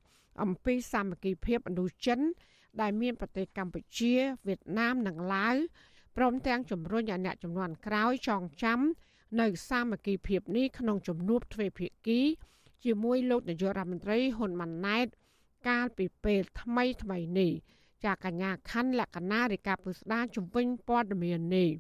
[0.43, 2.21] អំពីសាមគ្គីភាពឥណ្ឌូចិន
[2.81, 4.15] ដែលមានប្រទេសកម្ពុជា
[4.47, 5.57] វៀតណាមនិងឡាវ
[6.17, 8.81] ព្រមទាំងជំរុញឲ្យអ្នកចំនួនក្រោយចងចាំ
[9.41, 12.21] នៅសាមគ្គីភាពនេះក្នុងជំនួបទ្វេភាគី
[12.85, 15.07] ជាមួយលោកនាយករដ្ឋមន្ត្រីហ៊ុនម៉ាណែត
[15.69, 17.53] កាលពីពេលថ្មីថ្មីនេះ
[18.05, 21.71] ចាកញ្ញាខណ្ឌលក្ខណារិកាពុស្ដាជំវិញព័ត៌មាននេះ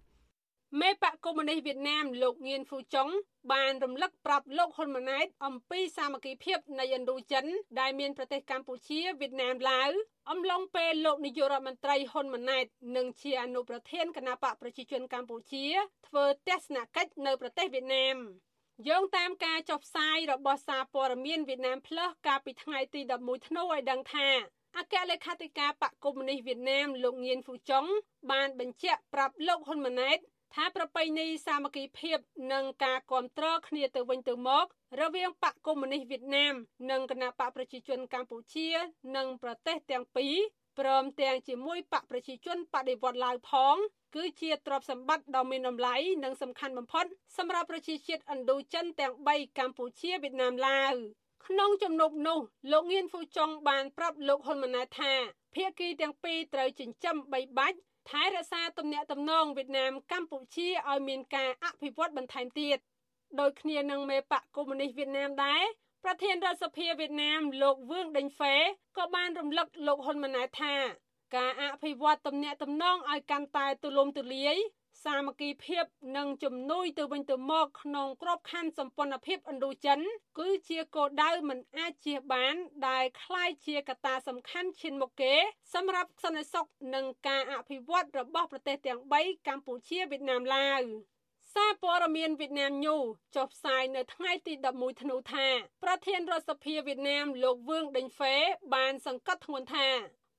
[0.80, 3.08] មេបកកុម្មុយនីសវៀតណាមលោកងៀនហ្វូចុង
[3.52, 7.44] បានរំលឹកប្រាប់លោកហ៊ុនម៉ាណែតអំពីសាមគ្គីភាពនៃឥណ្ឌូចិន
[7.80, 9.90] ដែលមានប្រទេសកម្ពុជាវៀតណាមឡាវ
[10.30, 15.66] អំឡុងពេលលោកនាយករដ្ឋមន្ត្រីហ៊ុនម៉ាណែតនិងជាអនុប្រធានគណៈបកប្រជាជនកម្ពុជា
[16.06, 18.16] ធ្វើទស្សនកិច្ចនៅប្រទេសវៀតណាម
[18.88, 24.28] យោងតាមការចុះផ្សាយរបស់សារព័ត៌មានវៀតណាម Plus កាលពីថ្ងៃទី11ធ្នូឲ្យដឹងថា
[24.78, 27.84] អគ្គលេខាធិការបកកុម្មុយនីសវៀតណាមលោកងៀនហ្វូចុង
[28.30, 30.18] បានបញ្ជាក់ប្រាប់លោកហ៊ុនម៉ាណែត
[30.54, 32.18] ថាប្រពៃណីសាមគ្គីភាព
[32.52, 34.66] និងការគ្រប់គ្រងគ្នាទៅវិញទៅមក
[35.00, 36.54] រវាងបកកុម្មុយនីសវៀតណាម
[36.90, 38.68] និងគណបកប្រជាជនកម្ពុជា
[39.16, 40.36] និងប្រទេសទាំងពីរ
[40.78, 43.76] ព្រមទាំងជាមួយបកប្រជាជនបដិវត្តឡាវផង
[44.14, 45.94] គឺជាទ្រព្យសម្បត្តិដ៏មានតម្លៃ
[46.24, 50.94] និងសំខាន់បំផុតសម្រាប់ប្រជាជាតិឥណ្ឌូចិនទាំង3កម្ពុជាវៀតណាមឡាវ
[51.46, 52.40] ក្នុងជំនួបនោះ
[52.72, 55.12] លោកងៀនហ្វូចុងបានប្រាប់លោកហ៊ុនម៉ាណែតថា
[55.54, 57.78] ភាគីទាំងពីរត្រូវចិញ្ចឹមបីបាច់
[58.10, 62.78] ថែរក្សាទំនាក់ទំនងវៀតណាមកម្ពុជាឲ្យមានការអភិវឌ្ឍបន្ថែមទៀត
[63.40, 65.62] ដោយគ្នានឹងមេបកកុម្មុយនីសវៀតណាមដែរ
[66.04, 68.56] ប្រធានរដ្ឋសភាវៀតណាមលោកវឿងដេញហ្វេ
[68.96, 70.74] ក៏បានរំលឹកលោកហ៊ុនម៉ាណែតថា
[71.35, 74.57] ការអភិវឌ្ឍទំនាក់ទំនងឲ្យកាន់តែទូលំទូលាយ
[75.03, 75.85] សាមគ្គីភាព
[76.17, 79.99] និងជំនួយទៅវិញទៅមកក្នុងក្របខ័ណ្ឌសម្ព័ន្ធភាពឥណ្ឌូចិន
[80.39, 82.55] គឺជាគោលដៅមិនអាចជៀសបាន
[82.87, 85.33] ដែលคล้ายជាកត្តាសំខាន់ឈានមុខគេ
[85.73, 90.81] សម្រាប់សន្តិសុខនិងការអភិវឌ្ឍរបស់ប្រទេសទាំង3កម្ពុជាវៀតណាមឡាវ
[91.53, 92.95] សារព័ត៌មានវៀតណាមញូ
[93.35, 95.47] ចុះផ្សាយនៅថ្ងៃទី11ធ្នូថា
[95.83, 98.35] ប្រធានរដ្ឋសភាវៀតណាមលោកវឿងដេញហ្វេ
[98.73, 99.89] បានសង្កត់ធ្ងន់ថា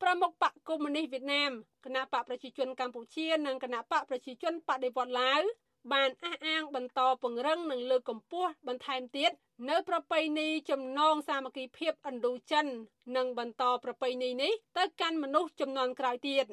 [0.01, 1.51] ប្រមុខបកកុម្មុយនីសវៀតណាម
[1.85, 5.41] គណៈបកប្រជាជនកម្ពុជានិងគណៈបកប្រជាជនបដិវត្តឡាវ
[5.93, 9.31] បានអះអាងបន្តពង្រឹងនិងលើកកម្ពស់បន្ថែមទៀត
[9.69, 12.65] នៅប្រពៃណីចំណងសាមគ្គីភាពឥណ្ឌូចិន
[13.17, 16.45] និងបន្តប្រពៃណីនេះទៅកាន់មនុស្សចំនួនក្រោយទៀត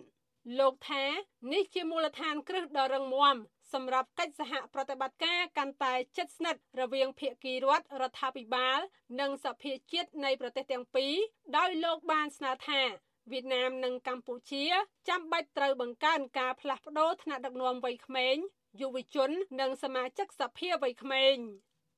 [0.58, 1.04] លោកថា
[1.52, 3.36] នេះជាមូលដ្ឋានគ្រឹះដ៏រឹងមាំ
[3.72, 8.78] សម្រាប់កិច្ចសហប្រតិបត្តិការកាន់តែជិតស្និទ្ធរវាងភាគីរដ្ឋរដ្ឋាភិបាល
[9.20, 11.14] និងសភាជាតិនៃប្រទេសទាំងពីរ
[11.56, 12.82] ដោយលោកបានស្នើថា
[13.32, 14.64] វៀតណាមនិងកម្ពុជា
[15.08, 18.36] ចាំបាច់ត្រូវបង្កើនការផ្លាស់ប្តូរថ្នាក់ដឹកនាំវ័យក្មេង
[18.80, 21.36] យុវជននិងសមាជិកសភាវ័យក្មេង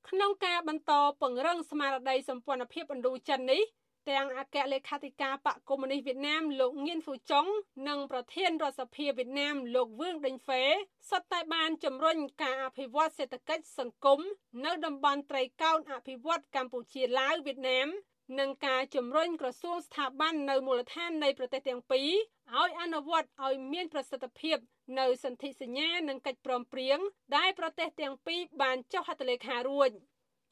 [0.08, 3.62] ក្នុងការបន្តពង្រឹងស្មារតីសម្ព័ន្ធភាពឥណ្ឌូចិននេះ
[4.10, 7.46] ទាំងអគ្គលេខាធិការបកកុម្មុយនីសវៀតណាមលោកងៀនហ្វូចុង
[7.88, 10.62] និងប្រធានរដ្ឋសភាវៀតណាមលោកវឿងដេញហ្វេ
[11.10, 14.20] សុទ្ធតែបានជំរុញការអភិវឌ្ឍសេដ្ឋកិច្ចសង្គម
[14.64, 17.88] នៅតំបន់ត្រីកោណអភិវឌ្ឍកម្ពុជាឡាវវៀតណាម
[18.38, 22.10] និងការជំរុញក្រសួងស្ថាប័ននៅមូលដ្ឋាននៃប្រទេសទាំងពីរ
[22.60, 24.56] ឲ្យអនុវត្តឲ្យមានប្រសិទ្ធភាព
[24.98, 26.98] នៅសន្ធិសញ្ញានិងកិច្ចព្រមព្រៀង
[27.36, 29.90] ដែលប្រទេសទាំងពីរបានចុះហត្ថលេខារួច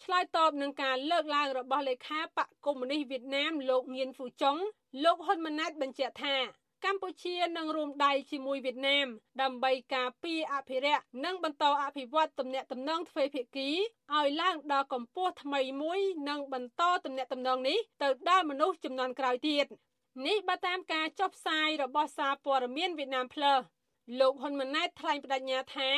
[0.04, 4.56] ឆ្លើយតបនឹងការលើកឡើងរបស់លេខាបកកុម្មុយនីសវៀតណាមលោកងៀនហ្វូចុង
[5.04, 6.36] លោកហ៊ុនម៉ាណែតបញ្ជាក់ថា
[6.84, 9.06] កម្ពុជានឹងរួមដៃជាមួយវៀតណាម
[9.42, 13.70] ដើម្បីការពារអភិរក្សនិងបន្តអភិវឌ្ឍទំនាក់ទំនងទ្វេភាគី
[14.16, 19.66] ឲ្យឡើងដល់កម្ពស់ថ្មីមួយនិងបន្តទំនាក់ទំនងនេះទៅដល់មនុស្សចំនួនក្រោយទៀត
[20.26, 23.58] នេះបើតាមការចុះផ្សាយរបស់សារព័ត៌មានវៀតណាមផ្លូវ
[24.20, 25.90] លោកហ៊ុនម៉ាណែតថ្លែងបដិញ្ញាថា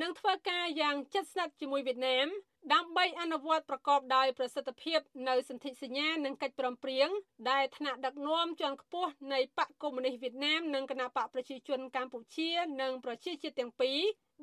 [0.00, 2.28] នឹងធ្វើការយ៉ាងជិតស្និទ្ធជាមួយវៀតណាម
[2.74, 7.08] ដើម្បីអនុវត្តប្រកបដោយប្រសិទ្ធភាពនៅសន្ធិសញ្ញានិងកិច្ចព្រមព្រៀង
[7.50, 13.98] ដែលថ្នាក់ដឹកនាំជាន់ខ្ពស់នៃបកកុម្មុយនីសវៀតណាមនិងគណបកប្រជាជនកម្ពុជានិងប្រជាជាតិទាំងពីរ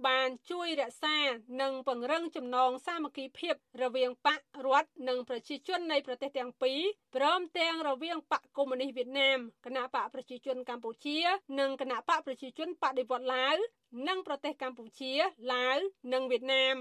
[0.08, 1.18] បានជួយរក្សា
[1.62, 6.82] និងពង្រឹងចំណងសាមគ្គីភាពរវាងបករដ្ឋនិងប្រជាជននៃប្រទេសទាំងពីរ
[7.16, 11.20] ព្រមទាំងរវាងបកកុម្មុយនីសវៀតណាមគណៈបកប្រជាជនកម្ពុជា
[11.60, 13.58] និងគណៈបកប្រជាជនបដិវត្តឡាវ
[14.08, 15.14] និងប្រទេសកម្ពុជា
[15.54, 15.78] ឡាវ
[16.14, 16.78] និងវៀតណាម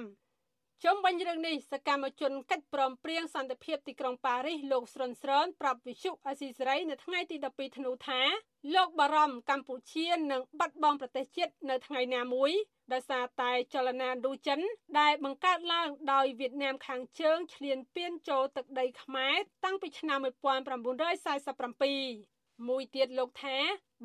[0.86, 8.20] ជុំវិញរឿងនេះសកម្មជនកិច្ចព្រមព្រៀងសន្តិភាពទីក្រុងប៉ារីសលោកស្រុនស្រនប្រាប់វិសុអស៊ីសេរីនៅថ្ងៃទី12ធ្នូថា
[8.74, 12.52] លោកបារម្ភកម្ពុជានឹងបាត់បង់ប្រទេសជាតិនៅថ្ងៃណាមួយ
[12.92, 14.60] ដោយសារតែចលនាឌូចិន
[15.00, 22.33] ដែលបង្កើតឡើងដោយវៀតណាមខាងជើងឈ្លានពានចូលទឹកដីខ្មែរតាំងពីឆ្នាំ1947
[22.68, 23.58] មួយទៀតលោកថា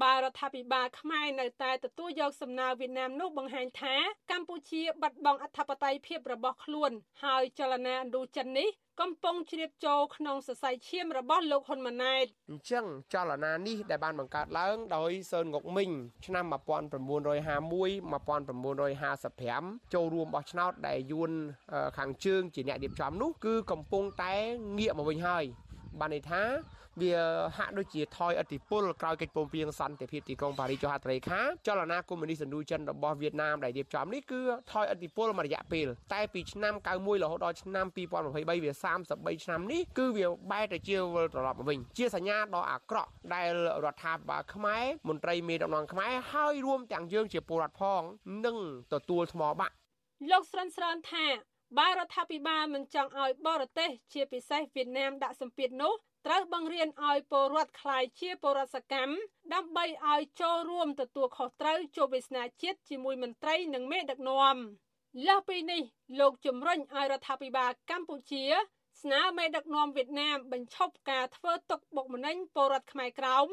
[0.03, 3.95] បើរដ្ឋាភិបាលខ្មែរនៅតែទទួលយកសំណើវៀតណាមនោះបង្ហាញថា
[4.31, 6.91] កម្ពុជាបាត់បង់អធិបតេយ្យភាពរបស់ខ្លួន
[7.23, 8.69] ហើយចលនាឥណ្ឌូចិននេះ
[9.01, 15.91] កំពុងជ្រាបចូលក្នុងសរសៃឈាមរបស់លោកហ៊ុនម៉ាណែតអញ្ចឹងចលនានេះដែលបានបង្កើតឡើងដោយសឿនងុកមីង
[16.25, 16.53] ឆ្នាំ1951
[19.79, 21.31] 1955ចូលរួមបោះឆ្នោតដែលយួន
[21.97, 24.33] ខាងជើងជាអ្នករៀបចំនោះគឺកំពុងតែ
[24.77, 25.43] ងាកមកវិញហើយ
[25.99, 26.43] បានន័យថា
[27.01, 27.13] វា
[27.57, 37.85] ហាក់ដូចជាថយឥទ្ធិពលក្រោយកិច្ចព្រមព្រៀងសន្តិភាពទីក្រុងប៉ារីសចុះហត្ថលេខាចលនាកុម្មុយនីសឥណ្ឌូចិនរបស់វៀតណាមដែលរៀបចំនេះគឺថយឥទ្ធិពលមួយរយៈពេលតែពីឆ្នាំ91រហូតដល់ឆ្នាំ
[38.19, 38.71] 2023វា
[39.03, 43.49] 33ឆ្នាំនេះគឺវាបែរទៅជាវិលត្រឡប់មកវិញជាសញ្ញាដ៏អាក្រក់ដែល
[43.85, 48.01] រដ្ឋាភិបាលខ្មែរមន្ត្រីមេដឹកនាំខ្មែរហើយរួមទាំងយើងជាពលរដ្ឋផង
[48.45, 48.57] នឹង
[48.93, 49.73] ទទួលថ្មបាក់
[50.31, 51.25] លោកស្រិនស្រន់ថា
[51.77, 55.93] បើរដ្ឋាភិបាលមិនចង់ឲ្យបរទេសជាពិសេសវៀតណាមដាក់សម្ពាធនោះ
[56.25, 59.13] ត្រូវបង្រៀនឲ្យពលរដ្ឋខ្លាយជាពលរដ្ឋសកម្ម
[59.53, 64.57] ដើម្បីឲ្យចូលរួមទទួលខុសត្រូវជោគវាសនាជាតិជាមួយមន្ត្រីនិងមេដឹកនាំ
[65.27, 65.81] លើសពីនេះ
[66.19, 68.45] លោកជំរិញឲ្យរដ្ឋាភិបាលកម្ពុជា
[69.01, 73.47] ស្នើមេដឹកនាំវៀតណាមបញ្ឈប់ការធ្វើទុកបុកម្នេញពលរដ្ឋខ្មែរក្រោម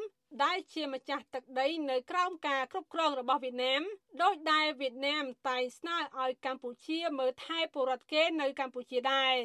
[0.44, 3.82] ដែលជាម្ចាស់ទឹកដីនៅក្រោមការគ្រប់គ្រងរបស់វៀតណាម
[4.22, 9.36] ដោយដែលវៀតណាមតែងស្នើឲ្យកម្ពុជាមើលថែពលរដ្ឋគេនៅកម្ពុជាដែរ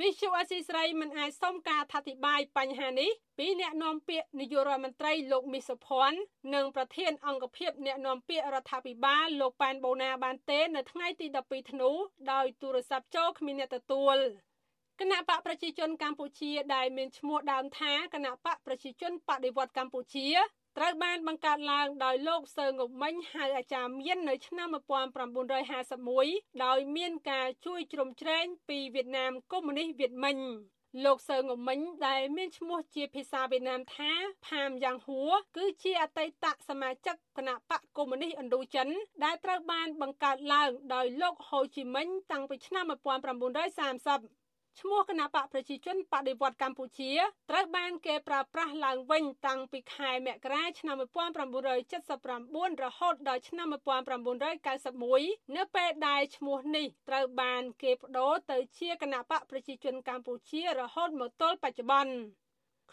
[0.00, 6.18] វិសុអសីស្រីមិនអាចសុំការអធិប្បាយបញ្ហានេះពីអ្នកនាំពាក្យនាយករដ្ឋមន្ត្រីលោកមីសុភ័ណ្ឌ
[6.54, 11.90] និងប្រធានអង្គភិបអ្នកនាំពាក្យរដ្ឋាភិបាលលោកប៉ែនបូណាបានទេនៅថ្ងៃទី12ធ្នូ
[12.32, 14.16] ដោយទូរស័ព្ទចូលគ្មានអ្នកទទួល
[15.00, 20.28] គណៈបកប្រជាជនកម្ពុជាដែលមានឈ្មោះដើមថាគណៈបកប្រជាជនបដិវត្តកម្ពុជា
[20.78, 24.68] ត្រូវបានបង្កើតឡើងដោយលោកសើងប់មិញហៅអាចារ្យមាននៅឆ្នាំ
[25.44, 30.38] 1951ដោយមានការជួយជ្រោមជ្រែងពីវៀតណាមកុម្មុយនីសវៀតមិញ
[31.04, 34.12] លោកសើងប់មិញដែលមានឈ្មោះជាភាសាវៀតណាមថា
[34.46, 38.88] ផាមយ៉ាងហួរគឺជាអតីតសមាជិកគណៈបកកុម្មុយនីសឥណ្ឌូចិន
[39.24, 44.41] ដែលត្រូវបានបង្កើតឡើងដោយលោកហូជីមិញតាំងពីឆ្នាំ1930
[44.80, 47.12] ឈ្មោះគណៈបកប្រជាជនបដិវត្តកម្ពុជា
[47.50, 62.41] ត្រូវបានគេប្រើប្រាស់ឡើងវិញតាំងពីខែមករាឆ្នាំ1979រហូតដល់ឆ្នាំ1991នៅពេលដែលឈ្មោះនេះត្រូវបានគេបដូរទៅជាគណៈបកប្រជាជនកម្ពុជារហូតមកទល់បច្ចុប្បន្ន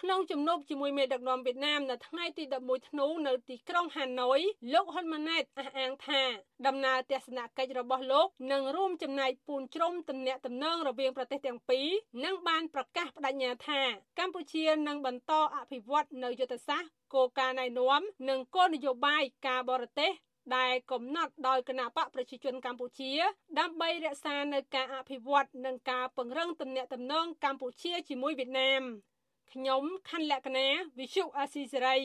[0.04, 4.40] ក្នុងជំនួបជាមួយមេដឹកនាំវៀតណាមនៅថ្ងៃទី11ធ្នូនៅទីក្រុងហាណូយ
[4.74, 6.22] លោកហ៊ុនម៉ាណែតអះអាងថា
[6.68, 11.88] ដំណើរទស្សនកិច្ចរបស់លោកនឹងរួមចំណែកពូនជ្រុំទំនាក់ទំនងរវាងប្រទេសទាំងពីរ
[12.26, 13.82] និងបានប្រកាសបដិញ្ញាថា
[14.20, 20.12] កម្ពុជានឹងបន្តអភិវឌ្ឍនៅយុទ្ធសាស្ត្រគោលការណ៍ណែនាំនិងគោលនយោបាយការបរទេស
[20.58, 23.12] ដែលកំណត់ដោយគណៈបកប្រជាជនកម្ពុជា
[23.60, 28.84] ដើម្បីរក្សានៅការអភិវឌ្ឍនិងការពង្រឹងទំនាក់ទំនងកម្ពុជាជាមួយវៀតណាម
[29.54, 30.68] ខ្ញុំខណ្ឌលក្ខណា
[31.00, 31.98] វិសុអាស៊ីសេរី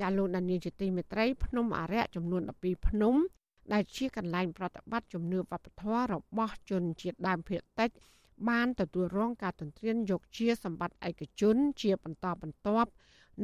[0.00, 3.14] ចាលោកដានៀងជាទីមេត្រីភ្នំអរិយចំនួន12ភ្នំ
[3.72, 7.90] ដែលជាកន្លែងប្រតិបត្តិជំនឿវប្បធម៌របស់ជនជាតិដើមភាគតិច
[8.48, 12.90] បានទទួលរងការទន្ទ្រានយកជាសម្បត្តិឯកជនជាបន្តបន្ទាប់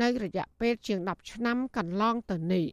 [0.00, 2.66] នៅរយៈពេលជាង10ឆ្នាំកន្លងទៅនេះ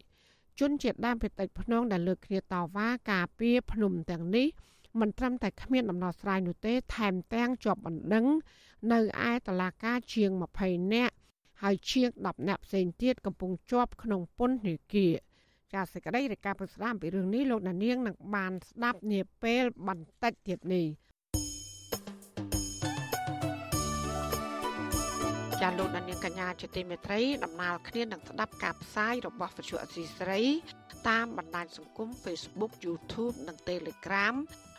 [0.60, 4.46] ជនជាតិដើមភាគតិចភ្នងដែលលើកគ្នាតវ៉ាការពារភ្នំទាំងនេះ
[5.00, 8.26] មិនត្រឹមតែគ្មានដំណោះស្រាយនោះទេ ថែមទាំងជាប់បណ្ដឹង
[8.92, 10.30] នៅឯតឡាការជាង
[10.62, 11.14] 20នាក់
[11.62, 15.14] ហើយជាង10នាក់ផ្សេងទៀតកំពុងជាប់ក្នុងពន្ធនាគារ
[15.72, 20.86] ចាសសេចក្តីរាយការណ៍ប្រស្ដាមពីរឿងនេះលោកដានៀងនឹងបានស្ដាប់នាពេលបន្តិចទៀតនេះ
[25.60, 30.42] ចាលោកដានៀងកញ្ញាជាទីមេត្រីដំណើរគ្នានឹងស្ដាប់ការផ្សាយរបស់វិទ្យុអសីស្រី
[31.08, 34.34] តាមបណ្ដាញសង្គម Facebook YouTube និង Telegram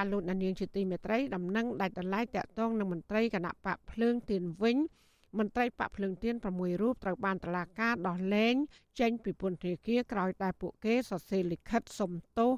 [0.00, 4.76] ចាលោកនាងជាទីមេត្រីដំណឹងដាច់ដライតាក់ទងនឹងមន្ត្រីគណៈបកភ្លើងទៀនវិញ
[5.38, 8.54] មន្ត្រីបកភ្លើងទៀន6រូបត្រូវបានតឡាការដោះលែង
[9.00, 12.52] ចេញពីពន្ធនាគារក្រោយតែពួកគេសរសេរលិខិតសុំទោស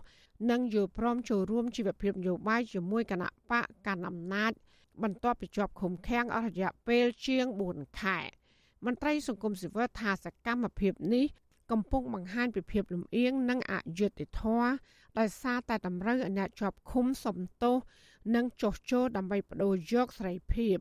[0.51, 4.53] និងយល់ព្រមចូលរួមជីវភាពនយោបាយជាមួយគណៈបកកណ្ដាលអំណាច
[5.03, 8.19] បន្ទាប់ពីជាប់ឃុំឃាំងអស់រយៈពេលជាង4ខែ
[8.87, 11.27] មន្ត្រីសង្គមស៊ីវិលថាសកម្មភាពនេះ
[11.71, 14.71] កំពុងបង្ហាញពីភាពលំអៀងនិងអយុត្តិធម៌
[15.19, 17.77] ដោយសារតែតម្រូវឲ្យអ្នកជាប់ឃុំសំទោស
[18.35, 20.79] និងចោះចូលដើម្បីបដូរយកសេរីភាព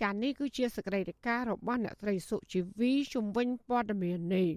[0.00, 4.48] ចាននេះគឺជាសកម្មភាពរបស់អ្នកស្រីសុជីវីជំវិញព័ត៌មាននេះ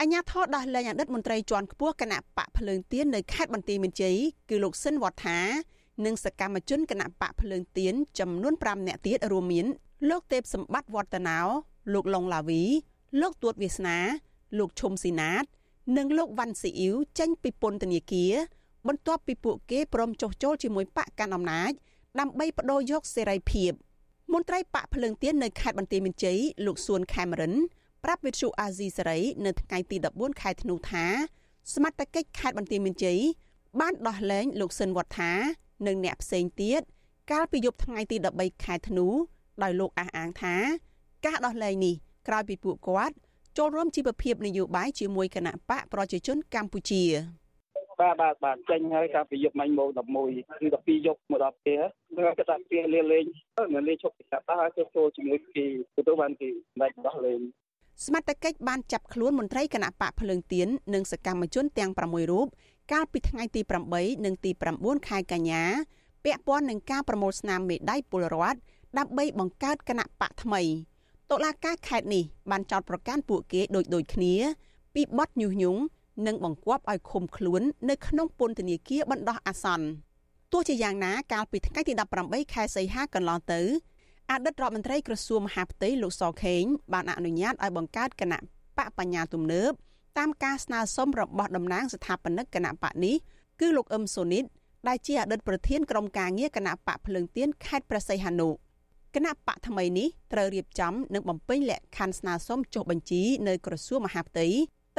[0.00, 4.16] អញ្ញាធរដោះលែងអតីតមន្ត្រីជាន់ខ្ពស់គណៈបកភ្លើងទៀននៅខេត្តបន្ទាយមានជ័យ
[4.50, 5.38] គឺលោកស៊ិនវត្ថា
[6.04, 9.66] និងសកម្មជនគណៈបកភ្លើងទៀនចំនួន5នាក់ទៀតរួមមាន
[10.10, 11.38] លោកទេពសម្បត្តិវឌ្ឍនោ
[11.92, 12.62] លោកឡុងឡាវី
[13.20, 13.98] លោកទួតវាសនា
[14.58, 15.44] លោកឈុំស៊ីណាត
[15.96, 18.34] និងលោកវ៉ាន់ស៊ីអ៊ីវចេញពីពន្ធនាគារ
[18.88, 21.72] បន្ទាប់ពីពួកគេព្រមចុះចូលជាមួយបកកាន់អំណាច
[22.20, 23.72] ដើម្បីបដូរយកសេរីភាព
[24.32, 27.54] មន្ត្រីបកភ្លើងទៀននៅខេត្តបន្ទាយមានជ័យលោកសួនខេមរិន
[28.04, 31.04] ប្រាប់វិទ្យុអាស៊ីសេរីនៅថ្ងៃទី14ខែធ្នូថា
[31.74, 33.18] សមត្ថកិច្ចខេត្តបន្ទាយមានជ័យ
[33.80, 35.32] បានដោះលែងលោកស៊ិនវត្ថា
[35.86, 36.80] និងអ្នកផ្សេងទៀត
[37.30, 39.06] កាលពីយប់ថ្ងៃទី13ខែធ្នូ
[39.62, 40.56] ដោយលោកអះអាងថា
[41.26, 41.94] ការដោះលែងនេះ
[42.28, 43.14] ក្រោយពីពួកគាត់
[43.58, 47.04] ចូលរួមជីវភាពនយោបាយជាមួយគណៈបកប្រជាជនកម្ពុជា
[48.00, 49.88] បាទបាទបាទចេញហើយកាលពីយប់មិញម៉ោង
[50.24, 51.82] 11គឺ12យប់មកដល់ពេល
[52.16, 53.24] គឺគេដាក់ពេលលេលេង
[53.74, 55.64] នៅលេឈប់កាត់ហើយគេចូលជាមួយគេ
[56.06, 56.48] ទៅបានគេ
[56.80, 57.40] មិនដោះលេង
[58.04, 62.46] សមត្ថកិច្ចបានចាប់ខ្លួនមន្ត្រីគណៈបកភ្លើងទៀននិងសកម្មជនទាំង6រូប
[62.92, 63.60] កាលពីថ្ងៃទី
[63.92, 65.64] 8និងទី9ខែកញ្ញា
[66.24, 68.58] ពាក់ព័ន្ធនឹងការប្រមូលស្នាមមេដៃពលរដ្ឋ
[68.98, 70.62] ដើម្បីបង្កើតគណៈបកថ្មី
[71.30, 74.34] តុលាការខេត្តនេះបានចោទប្រកាន់ពួកគេដូចដូចគ្នា
[74.94, 75.80] ពីបទញុះញង់
[76.26, 79.86] និងបង្គាប់ឲ្យឃុំខ្លួននៅក្នុងពន្ធនាគារបណ្ដោះអាសន្ន
[80.52, 83.60] ទោះជាយ៉ាងណាកាលពីថ្ងៃទី18ខែសីហាកន្លងទៅ
[84.30, 86.62] អតីតរដ្ឋមន្ត្រីក្រសួងមហាផ្ទៃលោកសខេង
[86.92, 88.38] បានអនុញ្ញាតឲ្យបង្កើតគណៈ
[88.78, 89.72] បកបញ្ញាទំនើប
[90.18, 93.16] តាមការស្នើសុំរបស់តំណាងស្ថាបនិកគណៈបកនេះ
[93.60, 94.44] គឺលោកអឹមសូនីត
[94.88, 98.48] ដែលជាអតីតប្រធានក្រុមការងារគណៈបកភ្លើងទៀនខេត្តព្រះសីហនុ
[99.14, 104.46] គណៈបកថ្មីនេះត្រូវរៀបចំនិងបំពេញលក្ខខណ្ឌស្នើសុំចុះបញ្ជីនៅក្រសួងមហាផ្ទៃ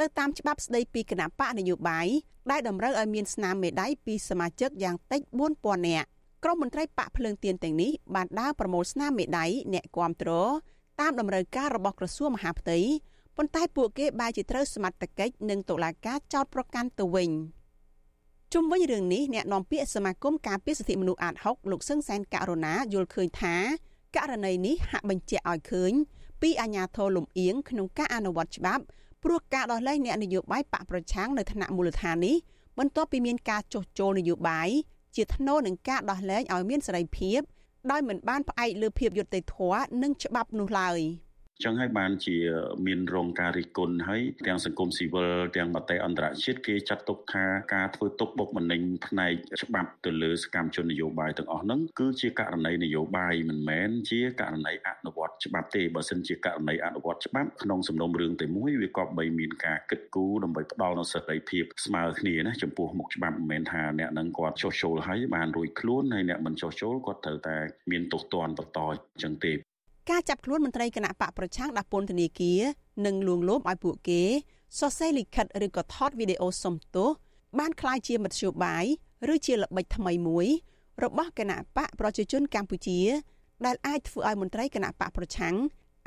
[0.02, 2.08] ៅតាមច្បាប់ស្តីពីគណៈបកនយោបាយ
[2.50, 5.20] ដែលតម្រូវឲ្យមានស្នាមមេដៃពីសមាជិកយ៉ាងតិច
[5.56, 6.06] 4000នាក់
[6.44, 10.30] ក្រុមមន្ត្រីបកភ្លើងទៀនទាំងនេះបានដើរប្រមូលស្នាមមេដៃអ្នកគាំទ្រ
[11.00, 12.78] តាមតម្រូវការរបស់ក្រសួងមហាផ្ទៃ
[13.36, 17.30] ប៉ុន្តែពួកគេបែរជាត្រូវសមត្ថកិច្ចនិងតុលាការចោទប្រកាន់ទៅវិញ
[18.52, 23.56] ជុំវិញរឿងនេះអ្នកនាំពាក្យសមាគមការពារសិទ្ធិមនុស្សអាត6លោកសឹងសែនករណាយល់ឃើញថា
[24.16, 25.92] ករណីនេះហាក់បញ្ជាក់ឲ្យឃើញ
[26.42, 28.84] ពីអាញាធរលំអៀងក្នុងការអនុវត្តច្បាប់
[29.22, 32.36] ព្រោះការដោះលែងអ្នកនយោបាយបកប្រឆាំងនៅថ្នាក់មូលដ្ឋាននេះ
[32.78, 34.68] បន្ទាប់ពីមានការចុះចូលនយោបាយ
[35.16, 37.40] ជាថ្នូរនឹងការដោះលែងឲ្យមានសេរីភាព
[37.90, 40.98] ដោយមិនបានផ្អែកលើភាពយុត្តិធម៌និងច្បាប់នោះឡើយ
[41.64, 42.36] ចឹងហើយបានជា
[42.86, 47.44] មានរងការរិះគន់ហើយទាំងសង្គមស៊ីវិលទាំងមតិអន្តរជាតិគេចាត់ទុកថា
[47.74, 67.56] ការធ្វើទុកបុកម្នេញផ្នែកច្បាប់ទៅលើសកម្មជននយោបាយទាំងអស់ហ្នឹងគឺជាករណីនយោបាយមិនមែនជាករណីអនុវត្តច្បាប់ទេបើសិនជាករណីអនុវត្តច្បាប់ក្នុងសំណុំរឿងតែមួយវាក៏បីមានការគិតគូរដើម្បីផ្ដល់នូវសេរីភាពស្មើគ្នាណាចំពោះមុខច្បាប់មិនមែនថាអ្នកនឹងគាត់ចុះចូលហើយបានរួចខ្លួនហើយអ្នកមិនចុះចូលគាត់ត្រូវតែ
[67.90, 69.52] មានទោសទណ្ឌបន្តអញ្ចឹងទេ
[70.11, 72.61] ការចាប់ខ្លួនមន្ត្រីគណៈបកប្រឆាំងដាក់ពន្ធនាគារ
[73.05, 74.21] និងលួងលោមឲ្យពួកគេ
[74.79, 77.09] សរសេរលិខិតឬក៏ថតវីដេអូសុំទោស
[77.59, 78.85] បានคล้ายជាមធ្យោបាយ
[79.33, 80.47] ឬជាល្បិចថ្មីមួយ
[81.03, 82.99] របស់គណៈបកប្រជាជនកម្ពុជា
[83.65, 85.55] ដែលអាចធ្វើឲ្យមន្ត្រីគណៈបកប្រឆាំង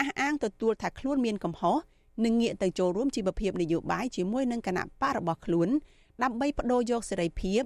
[0.00, 1.76] អះអាងទទួលថាខ្លួនមានកំហុស
[2.24, 5.68] និងងាកទៅចូលរួមជីវភាពនយោបាយជាមួយនឹងគណៈបករបស់ខ្លួន
[6.22, 7.62] ដើម្បីបដូរយកសេរីភាព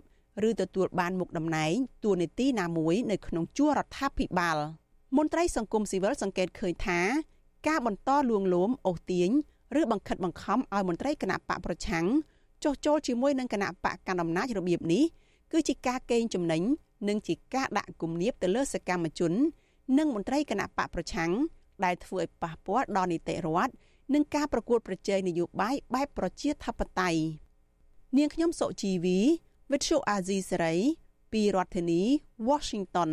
[0.49, 4.59] ឬទទួលបានមុខតំណែងទួនាទីណាមួយនៅក្នុងជួររដ្ឋាភិបាល
[5.17, 7.00] មន្ត្រីសង្គមស៊ីវិលសង្កេតឃើញថា
[7.67, 9.30] ការបន្តលួងលោមអូសទាញ
[9.80, 12.06] ឬបង្ខិតបង្ខំឲ្យមន្ត្រីគណៈបកប្រឆាំង
[12.63, 15.04] ចុះចូលជាមួយនឹងគណៈបកកណ្ដាលអំណាចរបៀបនេះ
[15.52, 16.62] គឺជាការកេងចំណេញ
[17.10, 19.34] និងជាការដាក់គំនាបទៅលើសកម្មជន
[19.98, 21.32] និងមន្ត្រីគណៈបកប្រឆាំង
[21.84, 23.74] ដែលធ្វើឲ្យប៉ះពាល់ដល់នីតិរដ្ឋ
[24.13, 27.22] និងការប្រកួតប្រជែងនយោបាយបែបប្រជាធិបតេយ្យ
[28.17, 29.19] នាងខ្ញុំសុជីវី
[29.72, 30.76] វិទ្យុអាស៊ីសេរី
[31.32, 32.02] ពីរដ្ឋធានី
[32.50, 33.12] Washington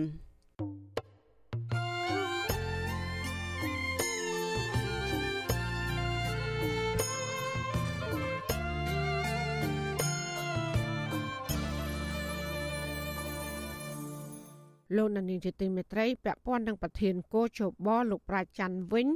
[14.94, 19.06] លោកនានីជាទីមេត្រីពាក់ព័ន្ធនឹងប្រធានកោជបលោកប្រាច័ន្ទវិញ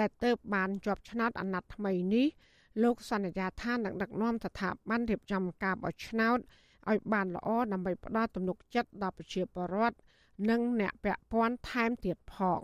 [0.00, 2.26] ដែលទៅបានជាប់ឆ្នោតអាណត្តិថ្មីនេះ
[2.82, 6.38] លោកសន្យាថានឹងដឹកនាំស្ថាប័នរៀបចំការបោះឆ្នោត
[6.88, 9.96] ឲ្យបានល្អដើម្បីផ្ដល់ទំនុកចិត្តដល់ប្រជាពលរដ្ឋ
[10.50, 12.60] និងអ្នកពាក់ព័ន្ធថែមទៀតផង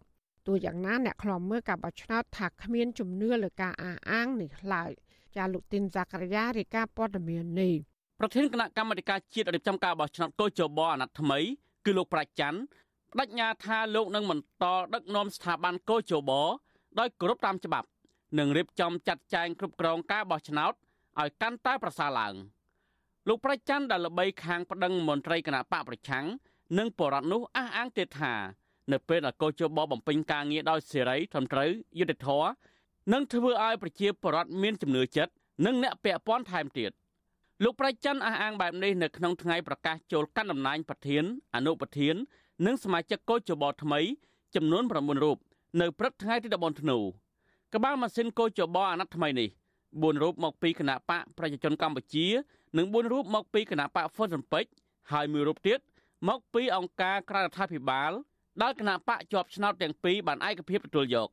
[0.47, 4.91] ទោះយ៉ាងណាអ្នកខ្លំមើលការបោះឆ្នោតថាគ្មានជំនឿលើការអះអាងនេះឡើយ
[5.37, 7.75] ចាលោកទីនសាករាយារាយការណ៍ព័ត៌មាននេះ
[8.21, 11.41] ប្រធានគណៈកម្មាធិការជាតិរៀបចំការបោះឆ្នោតកោជបអាណត្តិថ្មី
[11.85, 12.61] គឺលោកប្រាច់ច័ន្ទ
[13.19, 16.31] បដិញ្ញាថាលោកនឹងបន្តដឹកនាំស្ថាប័នកោជប
[16.99, 17.89] ដោយគោរពតាមច្បាប់
[18.39, 20.73] និងរៀបចំចាត់ចែងគ្រប់គ្រងការបោះឆ្នោត
[21.21, 22.35] ឲ្យកាន់តែប្រសើរឡើង
[23.29, 26.27] លោកប្រច័ន្ទដែលល្បីខាងប្តឹងមន្ត្រីគណៈបកប្រឆាំង
[26.79, 28.35] និងបរដ្ឋនោះអះអាងទៀតថា
[28.93, 32.49] នៅពេលដែលកោជបបំពេញការងារដោយសេរីត្រឹមត្រូវយុត្តិធម៌
[33.13, 35.33] នឹងធ្វើឲ្យប្រជាពលរដ្ឋមានជំនឿចិត្ត
[35.67, 36.91] និងអ្នកពាក់ព័ន្ធថែមទៀត
[37.65, 41.25] លោកប្រច័ន្ទអះអាងបែបនេះនៅក្នុងថ្ងៃប្រកាសចូលកាន់តំណែងប្រធាន
[41.55, 42.15] អនុប្រធាន
[42.67, 44.01] និងសមាជិកកោជបថ្មី
[44.55, 45.39] ចំនួន9រូប
[45.81, 46.99] នៅព្រឹកថ្ងៃទី14ធ្នូ
[47.75, 49.49] កបាលម៉ាស៊ីនកោជបអាណត្តិថ្មីនេះ
[49.85, 52.27] 4រូបមកពីគណៈបកប្រជាជនកម្ពុជា
[52.77, 54.65] និង4រូបមកពីគណៈបកហ្វុនស៊ិនពេច
[55.13, 55.79] ហើយមួយរូបទៀត
[56.29, 58.13] មកពីអង្គការក្រៅរដ្ឋាភិបាល
[58.63, 61.29] ដែលគណៈបកជាប់ឆ្នោតទាំងពីរបានឯកភាពទទួលយក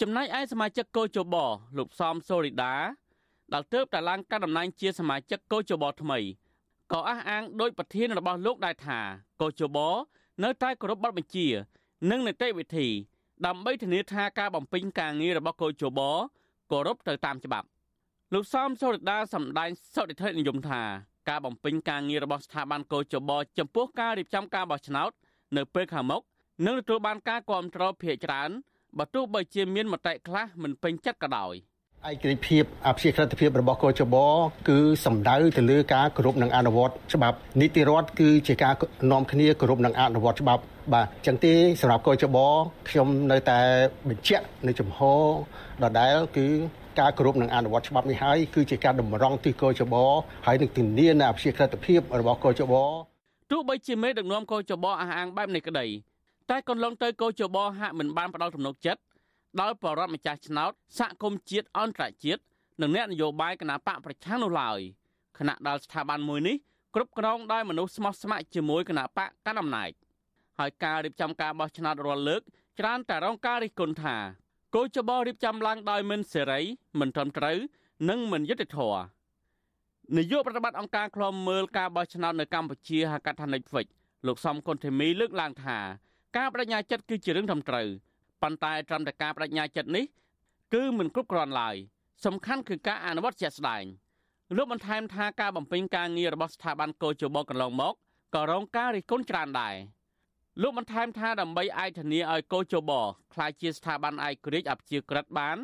[0.00, 1.36] ចំណែកឯសមាជិកកោជប
[1.78, 2.76] លោកសំសូរីដា
[3.52, 6.18] ដែលទើបតែឡើងកាន់តំណែងជាសមាជិកកោជបថ្មី
[6.92, 8.98] ក៏អះអាងដោយប្រធានរបស់លោកដែរថា
[9.40, 9.76] កោជប
[10.44, 11.46] នៅតែគោរពបទបញ្ជា
[12.10, 12.88] និងនីតិវិធី
[13.46, 16.00] ដើម្បីធានាថាការបំពេញការងាររបស់កោជប
[16.70, 17.66] គោរពទៅតាមច្បាប់
[18.34, 20.82] លោកសំសូរិដាសម្ដែងសុតិធិនិយមថា
[21.28, 25.10] ការបំពេញការងាររបស់ស្ថាប័នកោជបចំពោះការរៀបចំការបោះឆ្នោត
[25.56, 26.22] នៅពេលខាងមុខ
[26.66, 28.50] នឹងទទួលបានការគាំទ្រភាគច្រើន
[28.98, 31.54] បើទោះបីជាមានមតិខ្លះមិនពេញចិត្តក៏ដោយ។
[32.08, 34.16] ឯករាជ្យភាពអភិក្រិតភាពរបស់កោចប
[34.68, 38.74] គឺសំដៅទៅលើការគោរពនិងអនុវត្តច្បាប់នីតិរដ្ឋគឺជាការ
[39.12, 42.36] នាំគ្នាគោរពនិងអនុវត្តច្បាប់បាទអញ្ចឹងទេសម្រាប់កោចប
[42.88, 43.60] ខ្ញុំនៅតែ
[44.08, 44.98] បញ្ជាក់នៅចំហ
[45.82, 46.46] ដដែលគឺ
[47.00, 49.94] ការគោរពនិងអនុវត្តច្បាប់នេះហើយគឺជាការតម្រង់ទិសកោចប
[50.46, 52.74] ហើយនឹងធានានៅអភិក្រិតភាពរបស់កោចប
[53.50, 55.86] ទោះបីជាមេដឹកនាំកោចបអះអាងបែបនេះក្តី
[56.50, 59.00] តែកន្លងទៅកោចបហាក់មិនបានផ្ដល់ទំនុកចិត្ត
[59.58, 62.42] ដល់បរដ្ឋម្ចាស់ឆ្នោតសហគមន៍ជាតិអន្តរជាតិ
[62.80, 64.80] និងអ្នកនយោបាយគណៈបកប្រឆាំងនោះឡើយ
[65.38, 66.56] ខណៈដល់ស្ថាប័នមួយនេះ
[66.94, 69.90] គ្រប់គ្រងដោយមនុស្សស្មោះស្ម័គ្រជាមួយគណៈបកកណ្ដាលអំណាច
[70.58, 72.42] ហើយការរៀបចំការបោះឆ្នោតរាល់លើក
[72.78, 74.16] ច្រើនតែរងការរិះគន់ថា
[74.74, 76.60] គោចបរៀបចំឡើងដោយមិនសេរី
[77.00, 77.58] មិនត្រឹមត្រូវ
[78.08, 79.02] និងមិនយុត្តិធម៌
[80.16, 83.86] នាយកប្រតិបត្តិអង្គការឃ្លាំមើលការបោះឆ្នោតនៅកម្ពុជាហៅកាត់ថា Netflix
[84.26, 85.78] លោកសំគុណធីមីលើកឡើងថា
[86.36, 87.88] ការបដិញ្ញាចិត្តគឺជារឿងត្រឹមត្រូវ
[88.42, 90.04] ប៉ុន្តែត្រឹមតែការបដិញ្ញាចិត្តនេះ
[90.74, 91.76] គឺមិនគ្រប់គ្រាន់ឡើយ
[92.24, 93.84] សំខាន់គឺការអនុវត្តជាក់ស្ដែង
[94.56, 97.94] លោកបន្ថែមថាការបំពេញការងាររបស់ស្ថាប័នកោជបកន្លងមក
[98.34, 99.74] ក៏រងការរិះគន់ច្រើនដែរ
[100.62, 102.90] លោកបន្ថែមថាដើម្បីអាចធានាឲ្យកោជប
[103.34, 105.56] ក្លាយជាស្ថាប័នឯករាជ្យអព្យាក្រឹតបាន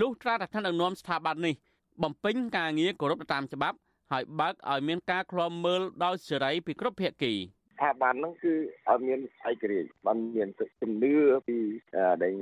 [0.00, 1.54] លុះត្រាតែឋានដឹកនាំស្ថាប័ននេះ
[2.02, 3.76] បំពេញការងារគោរពតាមច្បាប់
[4.12, 8.54] ហើយបើកឲ្យមានការឃ្លាំមើលដោយសេរីពីគ្រប់ភាគីអ ថាប័នហ្នឹងគឺ
[8.88, 9.20] ឲ្យមាន
[9.50, 10.48] ឯករាជ្យបានមាន
[10.80, 11.14] ជំនឿ
[11.48, 11.58] ពី
[12.22, 12.32] ដែល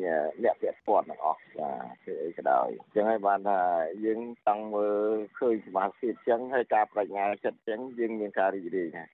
[0.43, 3.61] អ្នកពាក់ព័ន្ធទាំងអស់បាទគឺអីក៏ដោយអញ្ចឹងហើយបានថា
[4.05, 9.11] យើងចង់មើលឃើញសមាជិកអញ្ចឹងហើយការបញ្ញាចិត្តអញ្ចឹងយើងមានការរីករាយណាស់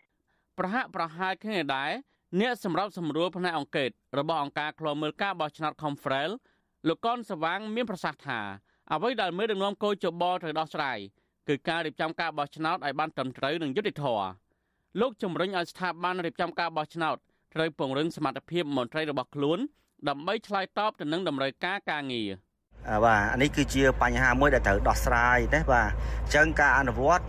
[0.59, 1.91] ប្រហាក់ប្រហែលគ្នាដែរ
[2.41, 6.31] អ្នកសម្របសម្រួលផ្នែកអង្គការរបស់អង្គការឃ្លាំមើលការបោះឆ្នោត Confrel
[6.89, 8.41] លោកកនសវាងមានប្រសាសន៍ថា
[8.93, 10.99] អ្វីដែលមេដឹកនាំកោជបត្រូវដោះស្រាយ
[11.49, 14.27] គឺការរៀបចំការបោះឆ្នោតឲ្យបានត្រឹមត្រូវនិងយុត្តិធម៌
[15.01, 17.17] លោកជំរុញឲ្យស្ថាប័នរៀបចំការបោះឆ្នោត
[17.55, 19.59] ត្រូវពង្រឹងសមត្ថភាពមន្ត្រីរបស់ខ្លួន
[20.09, 22.29] ដើម្បីឆ្លើយតបទៅនឹងតម្រូវការការងារ
[23.05, 25.89] បាទនេះគឺជាបញ្ហាមួយដែលត្រូវដោះស្រាយណាបាទ
[26.23, 27.25] អញ្ចឹងការអនុវត្ត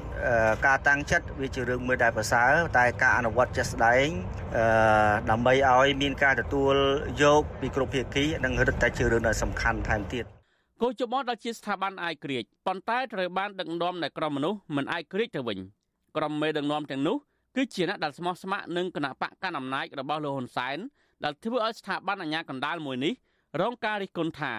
[0.68, 4.08] ការតាំងចិត្តវាជារឿងមួយដែលប្រសើរតែការអនុវត្តជាក់ស្ដែង
[5.30, 6.74] ដើម្បីឲ្យមានការទទួល
[7.24, 10.26] យកពីគ្រប់ភាគីនឹងរឹតតែជារឿងដែលសំខាន់ថែមទៀត
[10.82, 15.60] គោចបដល់ជាស្ថាប័នអាយក្រិចប៉ុន្តែត្រូវបានដឹកនាំដោយក្រុមមនុស្សមិនអាយក្រិចទៅវិញ
[16.18, 17.18] ក្រុមមេដឹកនាំទាំងនោះ
[17.60, 20.78] គឺជាអ្នកដែលស្មោះស្ម័គ្រនឹងគណៈបកកណ្ដាលអំណាចរបស់លោកហ៊ុនសែន
[21.24, 23.14] ដែលធ្វើឲ្យស្ថាប័នអាជ្ញាកណ្ដាលមួយនេះ
[23.62, 24.54] រងការរិះគន់ថា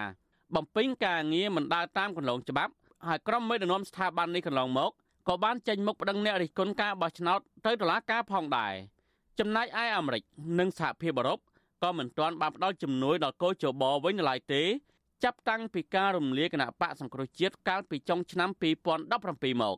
[0.55, 2.73] បំពេញការងារមិនដើរតាមគន្លងច្បាប់
[3.07, 4.91] ហើយក្រុមមេដឹកនាំស្ថាប័ននេះកន្លងមក
[5.27, 8.73] ក៏បានចេញមុខប្តឹងអ្នករិះគន់ការបោះឆ្នោតទៅតុលាការផងដែរ
[9.39, 10.23] ចំណែកឯអាមេរិក
[10.59, 11.39] និងសហភាពអឺរ៉ុប
[11.83, 14.63] ក៏មិនទាន់បានផ្ដល់ជំនួយដល់កោជបវិញនៅឡើយទេ
[15.23, 19.77] ចាប់តាំងពីការរំលាយគណៈបកសង្គ្រោះជាតិកាលពីចុងឆ្នាំ2017មក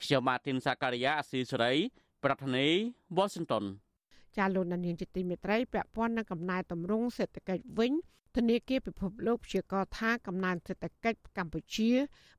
[0.00, 1.74] ខ្ញុំម៉ាទីនសាការីយ៉ាអស៊ីសេរី
[2.26, 3.64] ប្រធានាធិបតី Washington
[4.36, 7.92] ចាលោកនាងជាទីមេត្រីពាក់ព័ន្ធនឹងកំណែតម្រង់សេដ្ឋកិច្ចវិញ
[8.36, 11.90] ធនាគារពិភពលោកព្យាករថាកំណើនសេដ្ឋកិច្ចកម្ពុជា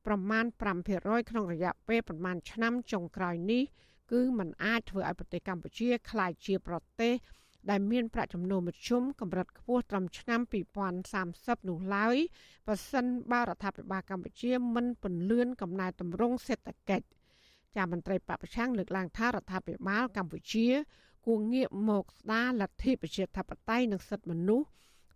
[0.08, 0.46] ប្រមាណ
[0.88, 3.64] 5%ក្នុងរយៈពេលប្រមាណឆ្នាំចុងក្រោយនេះ
[4.12, 7.14] គឺมันអាចធ្វើឲ្យប្រទេសកម្ពុជាក្លាយជាប្រទេស
[7.70, 10.40] ដែលមានប្រាក់ចំណូលមធ្យមកម្រិតខ្ពស់ត្រឹមឆ្នាំ
[11.06, 12.16] 2030នោះឡើយ
[12.68, 17.06] បើសិនបើរដ្ឋាភិបាលកម្ពុជាមិនពន្លឿនកំណែតម្រង់សេដ្ឋកិច្ច
[17.78, 20.68] ចាមន្ត្រីបពប្រឆាំងលើកឡើងថារដ្ឋាភិបាលកម្ពុជា
[21.26, 24.68] គួរងាកមកស្ដារលទ្ធិប្រជាធិបតេយ្យនិងសិទ្ធិមនុស្ស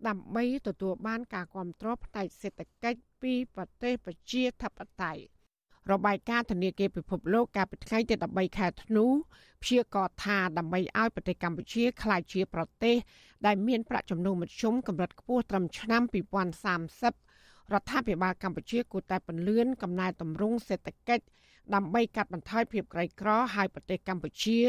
[0.07, 5.21] ដើម្បីទទួលបានការគ្រប់គ្រងផ្នែកសេដ្ឋកិច្ចពីប្រទេសប្រជាធិបតេយ្យ
[5.91, 9.05] របាយការណ៍ធនាគារពិភពលោកកាលពីថ្ងៃទី13ខែធ្នូ
[9.63, 12.95] ព្យាករណ៍ថាដើម្បីឲ្យប្រទេសកម្ពុជាក្លាយជាប្រទេស
[13.45, 16.01] ដែលមានប្រាក់ចំណូលមធ្យមកម្រិតខ្ពស់ត្រឹមឆ្នាំ
[16.87, 21.23] 2030រដ្ឋាភិបាលកម្ពុជាគួរតែពន្លឿនកំណែតម្រង់សេដ្ឋកិច្ច
[21.75, 24.59] ដើម្បីកាត់បន្ថយភាពក្រីក្រឲ្យប្រទេសកម្ពុជា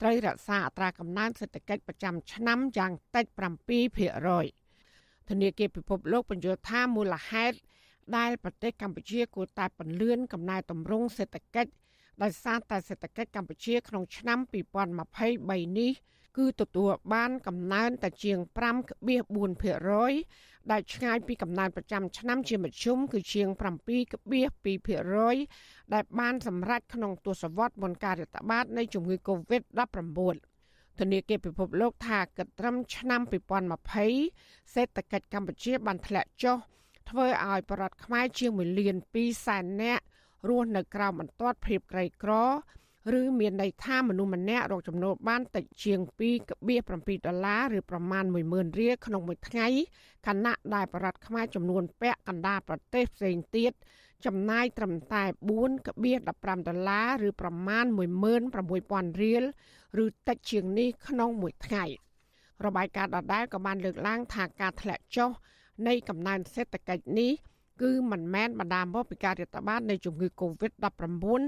[0.00, 3.24] ត្រូវរក្សាអត្រាកំណើនសេដ្ឋកិច្ចប្រចាំឆ្នាំយ៉ាងតិច
[4.08, 7.56] 7%ធនាគារពិភពលោកបញ្យល់ថាមូលហេតុ
[8.16, 11.72] ដែលប្រទេសកម្ពុជាគួរតែពន្លឿនកំណែតម្រង់សេដ្ឋកិច្ច
[12.22, 14.38] ដោយសារតែសេដ្ឋកិច្ចកម្ពុជាក្នុងឆ្នាំ
[15.04, 15.92] 2023នេះ
[16.36, 18.38] គឺទទួលបានកំណើនតែជាង
[19.08, 23.48] 5.4% ដែលឆ្ងាយពីកំណើនប្រចាំឆ្នាំជាមធ្យមគឺជាង
[25.10, 30.36] 7.2%ដែលបានសម្រេចក្នុងទសវត្សរ៍មុនការរាតត្បាតនៃជំងឺ Covid-19
[30.98, 33.20] ធនាគារពិភពលោកថាគិតត្រឹមឆ្នាំ
[33.96, 36.56] 2020សេដ្ឋកិច្ចកម្ពុជាបានធ្លាក់ចុះ
[37.10, 40.04] ធ្វើឲ្យបរដ្ឋខ្មែរជាង1លាន2សែននាក់
[40.48, 42.32] រស់នៅក្រោមបន្ទាត់ភាពក្រីក្រ
[43.20, 45.98] ឬមានន័យថាមនុស្សម្នាក់រកចំណូលបានតិចជាង
[46.62, 49.66] 2.7ដុល្លារឬប្រមាណ10000រៀលក្នុងមួយថ្ងៃ
[50.26, 53.72] ខណៈដែលបរដ្ឋខ្មែរចំនួនពាក់កណ្ដាលប្រទេសផ្សេងទៀត
[54.26, 55.22] ចំណាយត្រឹមតែ
[55.92, 57.84] 4.15ដុល្លារឬប្រមាណ
[58.54, 59.44] 16000រៀល
[60.04, 61.84] ឬតិចជាងនេះក្នុងមួយថ្ងៃ
[62.64, 65.30] របាយការណ៍ដដែលក៏បានលើកឡើងថាការធ្លាក់ចុះ
[65.86, 67.32] នៃកំណើនសេដ្ឋកិច្ចនេះ
[67.82, 70.84] គឺមិនមែនបណ្ដាលមកពីការរាតត្បាតនៃជំងឺ Covid-19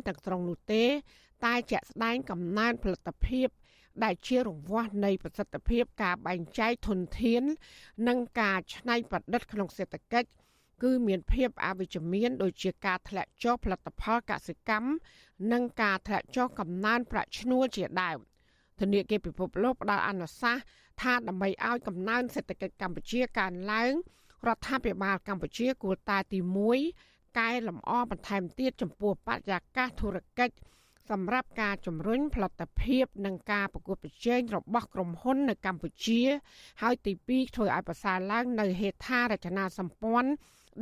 [0.07, 0.85] ទាំងស្រុងនោះទេ
[1.45, 3.49] តែជាក់ស្ដែងកំណើនផលិតភាព
[4.05, 7.43] ដែលជារង្វាស់នៃប្រសិទ្ធភាពការបែងចែកធនធាន
[8.09, 10.29] និងការច្នៃប្រឌិតក្នុងសេដ្ឋកិច្ច
[10.83, 14.91] គឺមានភាពអវិជ្ជមានដូចជាការធ្លាក់ចុះផលិតផលកសិកម្ម
[15.53, 18.19] និងការធ្លាក់ចុះកំណើនប្រាក់ឈ្នួលជាដើម
[18.81, 20.63] ធនាគារពិភពលោកផ្ដល់អនុសាសន៍
[21.03, 23.93] ថាដើម្បីឲ្យកំណើនសេដ្ឋកិច្ចកម្ពុជាកើនឡើង
[24.47, 26.39] រដ្ឋាភិបាលកម្ពុជាគួរតែទី
[26.89, 30.55] 1កែលម្អបន្ថែមទៀតចំពោះបរិយាកាសធុរកិច្ច
[31.11, 36.23] សម្រាប់ការជំរុញផលិតភាពនិងការប្រកួតប្រជែងរបស់ក្រុមហ៊ុននៅកម្ពុជា
[36.83, 40.31] ហើយទី2ធ្វើឲ្យប្រសើរឡើងនៅហេដ្ឋារចនាសម្ព័ន្ធ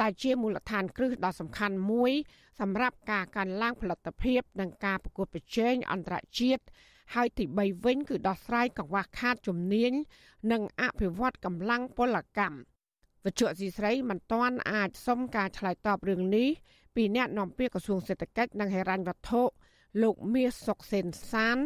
[0.03, 2.13] ដែលជាមូលដ្ឋានគ្រឹះដ៏សំខាន់មួយ
[2.61, 6.65] សម្រាប់ការកើនឡើងផលិតភាព និងការប្រកួតប្រជែងអន្តរជាតិ
[7.15, 9.93] ហើយទី3វិញគឺដោះស្រាយកង្វះខាតជំនាញ
[10.53, 12.59] និងអភិវឌ្ឍកម្លាំងពលកម្ម
[13.25, 16.49] វិទ្យុស៊ីស្រីមិនទាន់អាចសុំការឆ្លើយតបរឿងនេះ
[16.95, 19.43] ពីអ្នកនាំពាក្យក្រសួងសេដ្ឋកិច្ចនិងហិរញ្ញវត្ថុ
[20.03, 21.59] លោកមាសសុកសេនសាន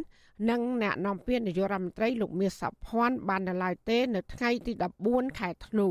[0.50, 4.72] និងអ្នកនាំពាក្យនាយករដ្ឋមន្ត្រីលោកមាសសុភ័ណ្ឌបាននៅឡើយទេ នៅថ្ងៃទី
[5.06, 5.88] 14ខែធ្នូ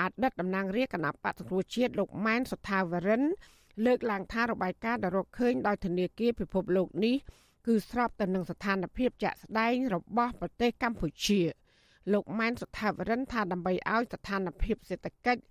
[0.00, 3.22] អតីតតំណាងរាជគណៈបក្សសង្គ្រោះជាតិលោកម៉ែនសុថាវរិន
[3.84, 7.16] លើកឡើងថារបាយការណ៍ដែលរកឃើញដោយធនាគារពិភពលោកនេះ
[7.66, 11.40] គឺស្របទៅនឹងស្ថានភាពជាក់ស្ដែងរបស់ប្រទេសកម្ពុជា
[12.12, 15.42] លោកម៉ែនសុថាវរិនថាដើម្បីឲ្យស្ថានភាពសេដ្ឋកិច្ច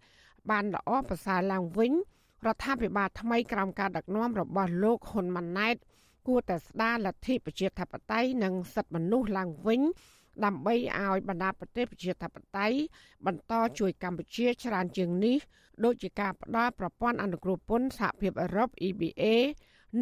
[0.50, 1.92] បានល្អប្រសើរឡើងវិញ
[2.46, 5.76] រដ្ឋាភិបាលថ្មីក្រោមការដឹកនាំរបស់លោកហ៊ុនម៉ាណែត
[6.28, 9.82] គួរតែស្ដារលទ្ធិប្រជាធិបតេយ្យនិងសិទ្ធិមនុស្សឡើងវិញ
[10.46, 12.78] ដើម្បីឲ្យបណ្ដាប្រទេសប្រជាធិបតេយ្យ
[13.26, 15.38] បន្តជួយកម្ពុជាច្រើនជាងនេះ
[15.84, 19.24] ដូចជាការផ្ដល់ប្រព័ន្ធអនុគ្រោះពន្ធសហភាពអឺរ៉ុប EBA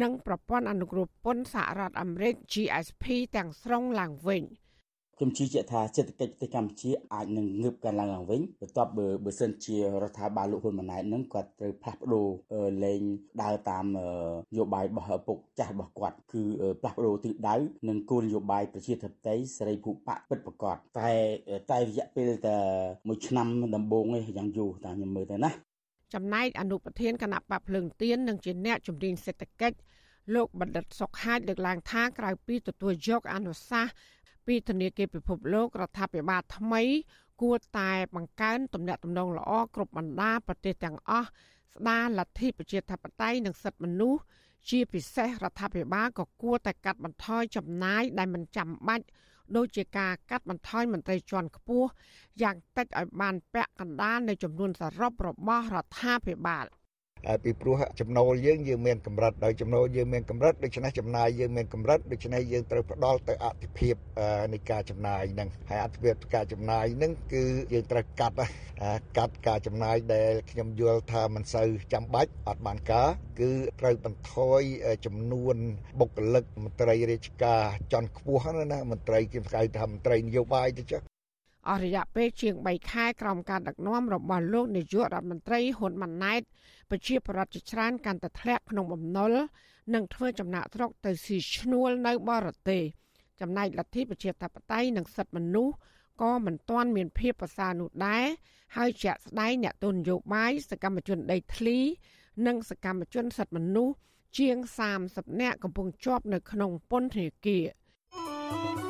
[0.02, 3.04] និងប្រព័ន្ធអនុគ្រោះពន្ធសហរដ្ឋអាមេរិក GSP
[3.36, 4.42] ទាំងស្រុងឡើងវិញ។
[5.22, 12.26] ខ្ញុំជឿជាក់ថាសេដ្ឋកិច្ចប្រទេសកម្ពុជាអាចនឹងងើបកើនឡើងឡើងវិញបន្ទាប់បើបើសិនជារដ្ឋាភិបាលលោកហ៊ុនម៉ាណែតនឹងគាត់ត្រូវផ្លាស់ប្ដូរ
[12.84, 13.00] លេង
[13.42, 13.98] ដើរតាមន
[14.56, 16.42] យោបាយរបស់ឪពុកចាស់របស់គាត់គឺ
[16.80, 17.56] ផ្លាស់ប្ដូរទិសដៅ
[17.88, 21.10] និងគោលនយោបាយប្រជាធិបតេយ្យសេរីភូប៉ពិតប្រាកដតែ
[21.70, 22.56] តែរយៈពេលតែ
[23.08, 25.50] មួយឆ្នាំដំបូងឯងយ៉ាងយូរតាមខ្ញុំមើលទៅណា
[26.14, 29.78] ចំណែកអនុប្រធានគណៈបកភ្លើងទៀននិងជាអ្នកជំនាញសេដ្ឋកិច្ច
[30.34, 33.92] លោកបណ្ឌិតសុកហាជលើកឡើងថាក្រៅពីទទួលយកអនុសាសន៍
[34.50, 36.82] ពីធនាគារពិភពលោករដ្ឋាភិបាលថ្មី
[37.42, 41.28] គួរតែបង្កើនទំនាក់ទំនងល្អគ្រប់បណ្ដាប្រទេសទាំងអស់
[41.74, 44.22] ស្ដារលទ្ធិប្រជាធិបតេយ្យនិងសិទ្ធិមនុស្ស
[44.70, 49.06] ជាពិសេសរដ្ឋាភិបាលក៏គួរតែកាត់បន្ថយចំណាយដែលមិនចាំបាច់
[49.56, 51.88] ដូចជាការកាត់បន្ថយមន្ត្រីជាន់ខ្ពស់
[52.42, 56.66] យ៉ាងតិចឲ្យបានពាក់កណ្ដាលនៃចំនួនសរុបរបស់រដ្ឋាភិបាល។
[57.44, 63.94] ពីព្រោះចំណូលយើងយើងមានកម្រិតដោយចំណូលយើងមានកម្រិតដូច្នេះចំណាយយើងមានកម្រិតដូច្នេះយើងត្រូវផ្ដល់ទៅអតិភិប
[64.52, 68.36] នៃការចំណាយហ្នឹងហើយអតិភិបការចំណាយហ្នឹងគឺយើងត្រូវកាត់
[69.18, 73.08] កាត់ការចំណាយដែលខ្ញុំយល់ថាមិនសូវចាំបាច់អត់បានការ
[73.40, 73.50] គឺ
[73.80, 74.60] ត្រូវបន្ថយ
[75.06, 75.56] ចំនួន
[76.00, 77.62] បុគ្គលិកមន្ត្រីរាជការ
[77.92, 78.42] ជាន់ខ្ពស់
[78.72, 81.02] ណាមន្ត្រីគេហៅថាមន្ត្រីនយោបាយទៅចុះ
[81.68, 86.42] អស់រយៈពេលជាង3ខែក្រោមការដឹកនាំរបស់លោកនាយករដ្ឋមន្ត្រីហ៊ុនម៉ាណែត
[86.90, 89.34] ប្រជាប្រដ្ឋជាច្រើនកាន់តែធ្លាក់ក្នុងបំណុល
[89.94, 92.82] និងធ្វើចំណាក់ស្រុកទៅស៊ីឈ្នួលនៅបរទេស
[93.40, 95.74] ចំណែកលទ្ធិប្រជាធិបតេយ្យនិងសិទ្ធិមនុស្ស
[96.22, 98.26] ក៏មិនទាន់មានភាពប្រសើរនោះដែរ
[98.76, 101.78] ហើយជាក់ស្ដែងអ្នកទុនយោបាយសកម្មជនដីធ្លី
[102.46, 103.94] និងសកម្មជនសិទ្ធិមនុស្ស
[104.38, 104.56] ជាង
[104.98, 108.89] 30នាក់កំពុងជាប់នៅក្នុងពន្ធនាគារ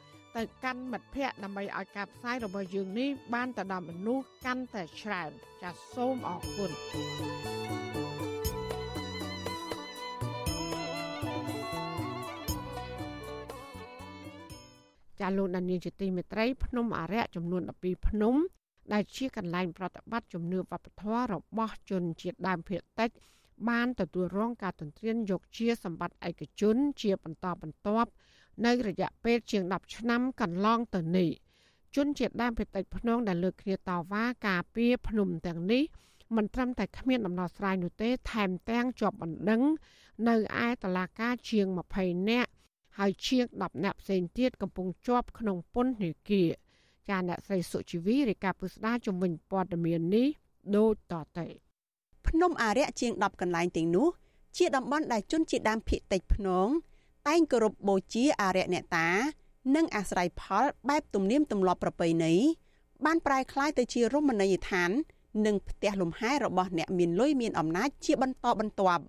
[0.37, 6.71] ទៅកាន់មិត្តភ័ក្តិដើម្បីឲ្យការផ្សាយរបស់យើងនេះបានទៅដល់មនុស្សកាន់តែច្រើនចាសសូមអរគុណ
[15.19, 18.35] ចាលោកដានៀងជាទីមេត្រីភ្នំអរិយចំនួន12ភ្នំ
[18.93, 23.09] ដែលជាកន្លែងប្រតិបត្តិជំនឿវប្បធម៌របស់ជនជាតិដើមភាគតិច
[23.69, 28.09] បានទទួលរងការទន្ទ្រានយកជាសម្បត្តិឯកជនជាបន្តបន្ទាប់
[28.65, 31.29] នៅរយៈពេលជាង10ឆ្នាំកន្លងទៅនេះ
[31.95, 35.83] ជនជាតិដើមភាគតិចភ្នងដែលលើកគ្នាតវ៉ាការពារភ្នំទាំងនេះ
[36.35, 39.61] មិនត្រឹមតែគ្មានដំណោះស្រាយនោះទេ ថែមទាំងជាប់បណ្ដឹង
[40.27, 40.35] នៅ
[40.65, 41.65] ឯតឡាការជាង
[41.97, 42.51] 20នាក់
[42.97, 46.49] ហើយជាង10នាក់ផ្សេងទៀតកំពុងជាប់ក្នុងពន្ធនាគារ
[47.09, 50.27] ចាអ្នកស្រីសុជីវីរាយការណ៍ពុស្ដាជំនាញព័ត៌មាននេះ
[50.77, 51.47] ដូចតទៅ
[52.27, 54.07] ភ្នំអារៈជាង10កន្លែងទាំងនោះ
[54.57, 56.67] ជាតំបន់ដែលជនជាតិដើមភាគតិចភ្នង
[57.27, 59.09] តែងគោរពបូជាអារក្សអ្នកតា
[59.75, 62.33] និងអាស្រ័យផលបែបទំនៀមទម្លាប់ប្រពៃណី
[63.05, 64.91] បានប្រែក្លាយទៅជារមណីយដ្ឋាន
[65.45, 69.03] និងផ្ទះលំហែរបស់អ្នកមានលុយមានអំណាចជាបន្តបន្ទាប់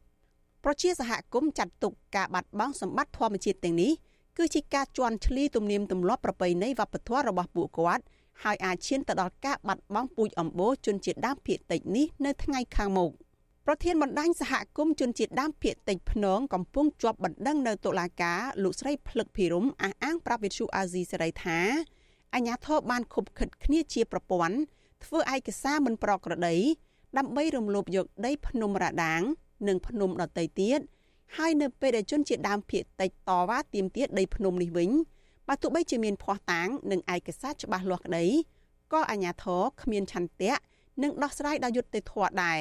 [0.65, 3.93] ប្រជាសហគមន៍ចាត់ទុកការបាត់បង់សម្បត្តិធម្មជាតិទាំងនេះ
[4.39, 8.05] គឺជាការជន់ឈ្លីទំនៀមទម្លាប់ប្រពៃណីវប្បធម៌របស់ពួកគាត់
[8.43, 13.11] ហើយអាចឈានទៅដល់ការបាត់បង់ពូជអម្បូរជនជាតិដើមភាគតិចនេះនៅថ្ងៃខាងមុខ។
[13.67, 21.59] ប្រធានបណ្ដាញសហគមន៍ជនជាតិដើមភាគតិចភ្នងកំពុងជាប់បណ្ដឹងនៅតុលាការលោកស្រីភ្លឹកភិរមអះអាងប្រាប់វិទ្យុអាស៊ីសេរីថា
[22.35, 24.57] អាញាធរបានខົບខិតគ្នាជាប្រព័ន្ធ
[25.05, 26.57] ធ្វើឯកសារមិនប្រក្រតី
[27.19, 29.23] ដើម្បីរំលោភយកដីភ្នំរ៉ាដាង
[29.69, 30.81] និងភ្នំដតីទៀត
[31.37, 34.91] ហើយនៅពេលដែលជនជាតិដើមភាគតិចតវ៉ាទាមទារដីភ្នំនេះវិញ
[35.49, 38.27] បើទោះបីជាមានភ័ស្តុតាងនិងឯកសារច្បាស់លាស់ក្តី
[38.93, 40.55] ក៏អាជ្ញាធរគ្មានឆន្ទៈ
[41.03, 42.61] និងដោះស្រាយដោយយុត្តិធម៌ដែរ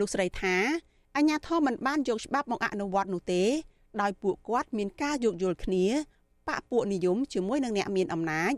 [0.00, 0.56] លោកស្រីថា
[1.16, 3.42] អាជ្ញាធរមិនបានយកច្បាប់មកអនុវត្តនោះទេ
[4.00, 5.86] ដោយពួកគាត់មានការយោគយល់គ្នា
[6.48, 8.52] បកពួកនិយមជាមួយនឹងអ្នកមានអំណាច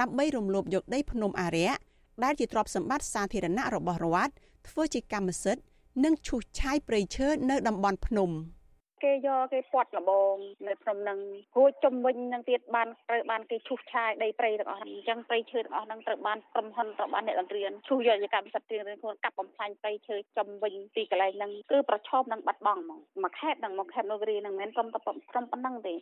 [0.00, 1.78] ដើម្បីរំលោភយកដីភ្នំអារក្ស
[2.24, 4.32] ដែលជាទ្រព្យសម្បត្តិសាធារណៈរបស់រដ្ឋ
[4.68, 5.62] ធ្វើជាកម្មសិទ្ធិ
[6.04, 8.30] និងឈូសឆាយព្រៃឈើនៅតំបន់ភ្នំ។
[9.04, 10.34] គេយកគេពាត់លបង
[10.68, 11.18] នៅក្នុងនឹង
[11.56, 25.94] រួចជំវិញនឹងទៀតបានត្រូវបានគេឈូសឆាយដីព្រៃទាំងអស់ហ្នឹងអញ្ចឹងព្រៃឈើទាំងអស់ហ្នឹងត្រូវបានក្រុមហ៊ុនត្រូវបានអ្នកបង្រៀនឈូសយកជាកម្មសិទ្ធិរៀងៗខ្លួនកាប់បំផ្លាញព្រៃឈើជំវិញទីកន្លែងហ្នឹងគឺប្រឈមនឹងបាត់បង់ហ្មងមួយខេត្តហ្នឹងមកខេត្តនោះរីហ្នឹងមិនមែនក្រុមតែក្រុមប៉ុណ្ណឹងទេ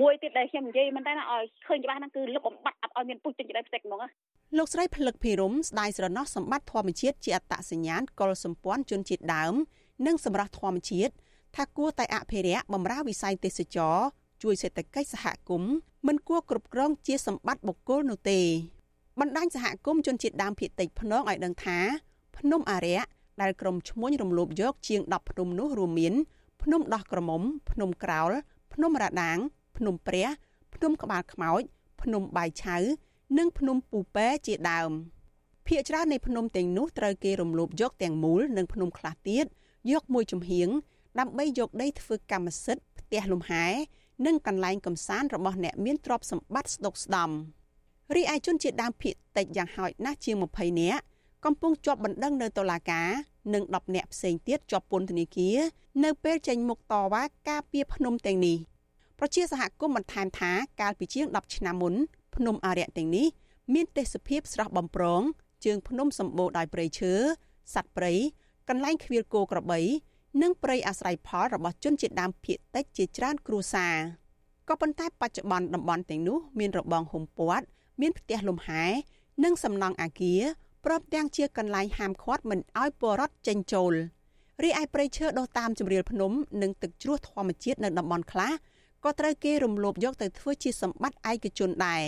[0.00, 4.02] មួយទៀតដែលខ្ញុំនិយាយមិនតែណាឲ្យឃើញច្បាស់ហ្នឹងគឺលុបបំបត្តិអត់ឲ្យមានពុះចេញដីផ្ទៃហ្មង
[4.58, 9.54] លោកស្រីផលិតភិរមស្ដាយស្រណោះសម្បត្តិធម្មជាតិជាអត្តសញ្ញាណកុលសម្ព័ន្ធជនជាតិដើម
[10.06, 11.12] និងសម្រាប់ធម្មជាតិ
[11.56, 13.96] ថាគួរតែអភិរក្សបម្រើវិស័យទេសចរ
[14.42, 15.72] ជួយសេដ្ឋកិច្ចសហគមន៍
[16.06, 18.40] មិនគួរគ្រប់គ្រងជាសម្បត្តិបុគ្គលនោះទេ
[19.20, 21.78] បណ្ដាញសហគមន៍ជនជាតិដើមភាគតិចភ្នងឲ្យដឹងថា
[22.38, 23.06] ភ្នំអារក្ស
[23.42, 26.14] ដែលក្រុមឈ្មួញរំលោភយកជាង10ភ្នំនោះរួមមាន
[26.62, 28.30] ភ្នំដោះក្រមុំភ្នំក្រោល
[28.74, 29.38] ភ្នំរដាង
[29.76, 30.26] ភ្នំព្រះ
[30.74, 31.62] ភ្នំក្បាលខ្មោច
[32.02, 32.76] ភ្នំបាយឆៅ
[33.38, 34.90] និងភ្នំពូប៉ែជាដើម
[35.66, 39.44] ភ្នាក់ច្រើននៃភ្នំទាំងនោះត្រូវគេរំលោភយកទាំងមូលនិងភ្នំខ្លះទៀត
[39.92, 40.68] យកមួយចំហៀង
[41.18, 43.64] ដើម្បីយកដីធ្វើកម្មសិទ្ធិផ្ទះលំហែ
[44.26, 47.30] និងកន្លែងកំសាន្តរបស់អ្នកមានទ្រព្យសម្បត្តិស្ដុកស្ដំ
[48.14, 51.02] រីឯជនជាតិដើមភាគតិចយ៉ាងហោចណាស់ជាង20នាក់
[51.44, 53.08] កំពុងជាប់បណ្ដឹងនៅតុលាការ
[53.54, 55.58] និង10នាក់ផ្សេងទៀតជាប់ពន្ធនាគារ
[56.04, 58.56] នៅពេលចេញមុខតវ៉ាការពារភ្នំទាំងនេះ
[59.18, 61.94] ប្រជាសហគមន៍បន្ថែមថាកាលពីជាង10ឆ្នាំមុន
[62.34, 63.26] ភ្នំអារក្សទាំងនេះ
[63.74, 65.22] មានទេសភាពស្រស់បំព្រង
[65.64, 67.12] ជើងភ្នំសម្បូរដោយព្រៃឈើ
[67.74, 68.12] សត្វព្រៃ
[68.68, 69.80] កន្លែងខ្វៀលគោក្របី
[70.42, 73.94] និងព្រៃអាស្រ័យផលរបស់ជនជាតិដើមភាគតិចជាច្រើនគ្រួសារ
[74.68, 77.64] ក៏ប៉ុន្តែបច្ចុប្បន្នតំបន់ទាំងនោះមានរបងហុំព័ទ្ធ
[78.00, 78.84] មានផ្ទះលំហែ
[79.44, 80.42] និងសំណង់អាគារ
[80.84, 83.94] ព្រមទាំងជាកន្លែងហាមឃាត់មិនឲ្យពលរដ្ឋចេញចូល
[84.62, 86.32] រីឯព្រៃឈើដុះតាមជម្រាលភ្នំ
[86.62, 88.52] និងទឹកជ្រោះធម្មជាតិនៅតំបន់ខ្លះ
[89.04, 92.02] ក៏ត្រូវគេរំលោភយកទៅធ្វើជាសម្បត្តិឯកជនដែរ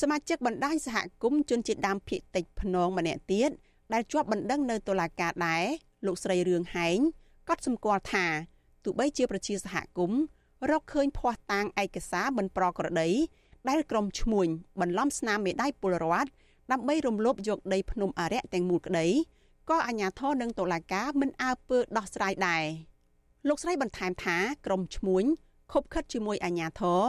[0.00, 3.50] សមាជិកបណ្ដាញសហគមន៍ជនជាតិដើមភាគតិចភ្នងម្នាក់ទៀត
[3.92, 5.64] ដែលជាប់បណ្ដឹងនៅតុលាការដែរ
[6.06, 6.98] លោកស្រីរឿងហែង
[7.48, 8.26] កត់សម្គាល់ថា
[8.84, 10.20] ទោះបីជាប្រជាសហគមន៍
[10.70, 13.08] រកឃើញភ័ស្តុតាងឯកសារមិនប្រក្រតី
[13.68, 14.48] ដែលក្រុមឈ្មួញ
[14.80, 16.30] បន្លំស្នាមមេដៃពលរដ្ឋ
[16.72, 19.06] ដើម្បីរំលោភយកដីភ្នំអរិយទាំងមូលក្តី
[19.70, 22.64] ក៏អាជ្ញាធរនិងតុលាការមិនអើពើដោះស្រាយដែរ
[23.48, 24.36] លោកស្រីបន្ថែមថា
[24.66, 25.24] ក្រុមឈ្មួញ
[25.72, 27.02] ខົບខិតជាមួយអាជ្ញាធរ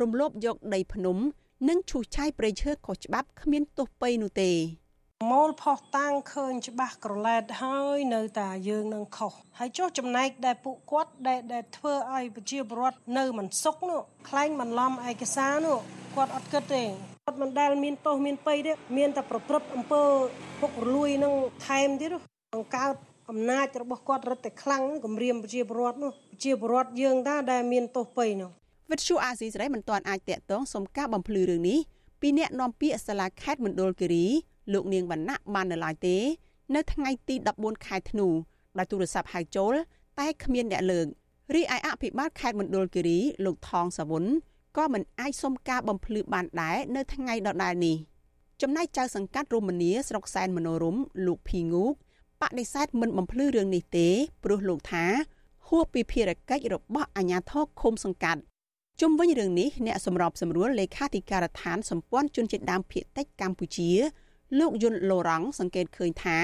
[0.00, 1.18] រំលោភយកដីភ្នំ
[1.68, 4.50] និងឈូសឆាយព្រៃឈើខុសច្បាប់គ្មានទោសពៃនោះទេ
[5.28, 15.78] មូលផុសតាំងឃើញច្បាស់ក្រឡែតហើយនៅតែយើងនឹងខុសហើយចុះចំណែកដែលពួកគាត់ដែលដែលធ្វើឲ្យប្រជាពលរដ្ឋនៅមិនសុខនោះខ្លែងបន្លំឯកសារនោះ
[16.16, 16.84] គាត់អត់គិតទេ
[17.24, 20.02] គាត់មិនដែលមានទោសមានពៃទេមានតែប្រព្រឹត្តអំពើ
[20.60, 21.32] ពុករលួយនឹង
[21.66, 22.10] ថែមទៀត
[22.54, 22.94] បង្កើត
[23.30, 28.50] អំណាចរបស់គាត់រឹតតែខ្លាំងគម្រាមប្រជាពលរដ្ឋនោះប្រជាពលរដ្ឋយើងតាដែលមានទោសពៃនោះ
[28.90, 31.78] វិទ្យុអាស៊ីសេរីមិនទាន់អាចតាក់ទងសុំការបំភ្លឺរឿងនេះ
[32.20, 34.26] ពីអ្នកនាំពាក្យសាលាខេត្តមណ្ឌលគិរី
[34.72, 36.16] លោកនាងវណ្ណៈបាននៅឡើយទេ
[36.74, 38.26] នៅថ្ងៃទី14ខែធ្នូ
[38.78, 39.74] ដោយទូរស័ព្ទហៅចូល
[40.18, 41.06] តែគ្មានអ្នកលើក
[41.54, 44.24] រីឯអភិបាលខេត្តមណ្ឌលគិរីលោកថងសាវុន
[44.76, 47.96] ក៏មិនអាចសុំការបំភ្លឺបានដែរនៅថ្ងៃដដែលនេះ
[48.62, 50.96] ចំណែកចៅសង្កាត់រមនីស្រុកសែនមនោរម
[51.26, 51.92] លោកភីងូក
[52.40, 54.08] បដិសេធមិនបំភ្លឺរឿងនេះទេ
[54.44, 55.04] ព្រោះលោកថា
[55.68, 58.40] ហួសពីភារកិច្ចរបស់អាជ្ញាធរឃុំសង្កាត់
[59.00, 63.90] ជុំវិញរឿងនេះអ្នកសម្របសម្រួលលេខាធិការដ្ឋានសម្ព័ន្ធជនជាតិដើមភាគតិចកម្ពុជា
[64.58, 66.38] លោកយុនឡូរ៉ង់សង្កេតឃើញថា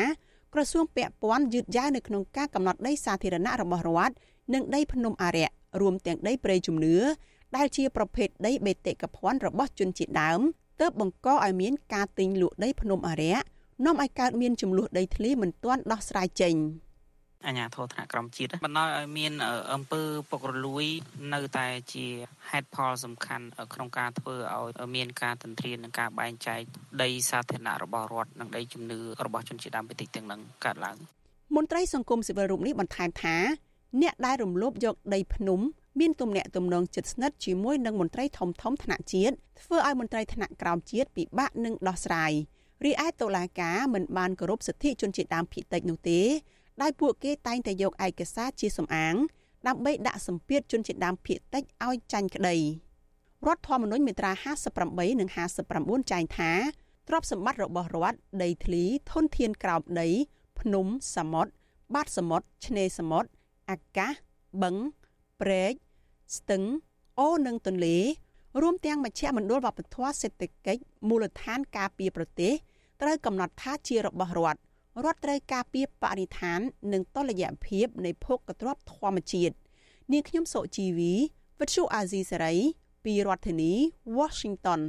[0.55, 4.15] ក្រសួងពាក់ព័ន្ធយឺតយ៉ាវនៅក្នុងការកំណត់ដីសាធារណៈរបស់រដ្ឋ
[4.55, 6.97] និងដីភ្នំអារក្សរួមទាំងដីព្រៃជំនឿ
[7.57, 10.41] ដែលជាប្រភេទដីបេតិកភណ្ឌរបស់ជនជាតិដើម
[10.81, 13.45] ទើបបង្កឲ្យមានការទិញលក់ដីភ្នំអារក្ស
[13.85, 16.55] នាំឲ្យកើតមានចំនួនដីធ្លីមិនទាន់ដោះស្រាយចេញ។
[17.47, 19.33] អាជ្ញាធរថ្នាក់ក្រមជាតិបណ្ដោយឲ្យមាន
[19.75, 20.85] អំពើពុករលួយ
[21.35, 22.07] នៅតែជា
[22.51, 24.35] ហេតុផលសំខាន់ ក្នុងការធ្វើ
[24.81, 26.61] ឲ្យមានការទន្ទ្រាននិងការបែងចែក
[27.03, 30.97] ដីសាធារណៈរបស់រដ្ឋនិងដីជំនឿរបស់ជនជាតិដើមភាគតិចទាំងនឹងកើតឡើង
[31.57, 33.37] មន្ត្រីសង្គមស៊ីវិលរូបនេះបន្ថែមថា
[34.03, 35.61] អ្នកដែលរំលោភយកដីភ្នំ
[36.01, 42.33] មានទំនាក់ទំនងជិតស្និទ្ធជាមួយនឹងមន្ត្រីធំធំថ្នាក់ជាតិធ្វើឲ្យមន្ត្រីថ្នាក់ក្រោមជាតិពិបាកនឹងដោះស្រាយ
[42.85, 46.21] រីឯតុលាការមិនបានគោរពសិទ្ធិជនជាតិដើមភាគតិចនោះទេ
[46.83, 49.15] ដោយពួកគេតែងតែយកឯកសារជាសំអាង
[49.67, 52.57] ដើម្បីដាក់សម្ពាធជនជាតិដើមភាគតិចឲ្យចាញ់ក្តី
[53.47, 54.33] រដ្ឋធម្មនុញ្ញមាត្រា
[54.77, 55.29] 58និង
[55.75, 56.51] 59ចែងថា
[57.09, 60.09] ទ្រព្យសម្បត្តិរបស់រដ្ឋដីធ្លីធនធានក្រោមដី
[60.61, 61.53] ភ្នំសមុទ្រ
[61.95, 63.29] បាតសមុទ្រឆ្នេរសមុទ្រ
[63.71, 64.13] អាកាស
[64.63, 64.77] បឹង
[65.41, 65.73] ព្រែក
[66.37, 66.63] ស្ទឹង
[67.19, 67.97] អូរនិងទន្លេ
[68.63, 72.53] រួមទាំងមជ្ឈមណ្ឌលវប្បធម៌សេដ្ឋកិច្ចមូលដ្ឋានការពារប្រទេស
[73.01, 74.61] ត្រូវកំណត់ថាជារបស់រដ្ឋ
[75.05, 76.61] រដ្ឋត្រូវការពារបរិស្ថាន
[76.93, 79.55] និងតុល្យភាពនៃភោគទ្រព្យធម្មជាតិ
[80.13, 81.13] នាងខ្ញុំសុជីវី
[81.61, 82.55] វិទ្យុអាស៊ីសេរី
[83.05, 83.73] ពីរដ្ឋធានី
[84.19, 84.81] Washington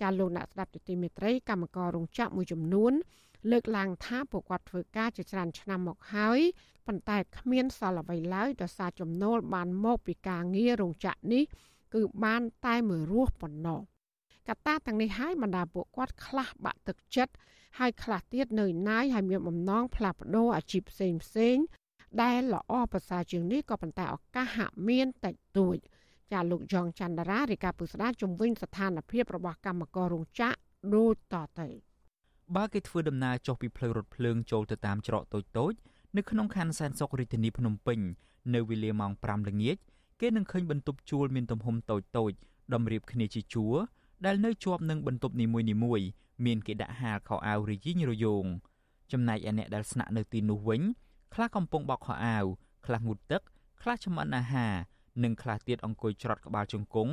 [0.00, 2.92] ចាលោកអ្នកស្ដាប់ទទីមេត្រីកម្មកររោងចក្រមួយចំនួន
[3.50, 6.40] លើកឡើងថាពួកគាត់ធ្វើការជាច្រើនឆ្នាំមកហើយ
[6.86, 11.44] ប៉ុន្តែគ្មានសល់អ្វីឡើយដោយសារចំណូលបានមកពីការងាររោងចក្រនេះ
[11.94, 13.80] គឺបានតែមួយរសប៉ុណ្ណោះ
[14.48, 17.34] កត្តាទាំងនេះហើយបណ្ដាពួកគាត់ខ្លះបាក់ទឹកចិត្ត
[17.78, 21.56] ហើយខ្លះទៀតនៅណាយហើយមានបំណងផ្លាស់ប្ដូរអាជីពផ្សេងផ្សេង
[22.22, 25.76] ដែលល្អប្រសើរជាងនេះក៏ប៉ុន្តែឱកាសហាក់មានតិចតួច
[26.32, 30.58] ចាលោកយ៉ងច័ន្ទរារាយការណ៍ពុស្ដាជំវិញស្ថានភាពរបស់កម្មកររោងចក្រ
[30.94, 31.68] ដូចតទៅ
[32.56, 35.72] បើគេធ្វើដំណើរចុះពីផ្លូវរថភ្លើងចូលទៅតាមច្រកតូចតូច
[36.16, 37.98] នៅក្នុងខណ្ឌសែនសុខរាជធានីភ្នំពេញ
[38.54, 39.76] នៅវេលាម៉ោង5ល្ងាច
[40.20, 42.32] គេនឹងឃើញបន្ទប់ជួលមានទំហំតូចតូច
[42.74, 43.74] តម្រៀបគ្នាជាជួរ
[44.26, 45.60] ដែលនៅជាប់នឹងបន្ទប់នីមួ
[45.98, 46.06] យៗ
[46.46, 48.44] មានគេដាក់ហាលខោអាវរយីងរយោង
[49.12, 50.82] ចំណែកឯអ្នកដែលស្នាក់នៅទីនោះវិញ
[51.34, 52.44] ខ្លះកំពុងបោកខោអាវ
[52.86, 53.42] ខ្លះងូតទឹក
[53.82, 54.74] ខ្លះចម្អិនអាហារ
[55.22, 57.12] និងខ្លះទៀតអង្គុយច្រត់ក្បាលជង្គង់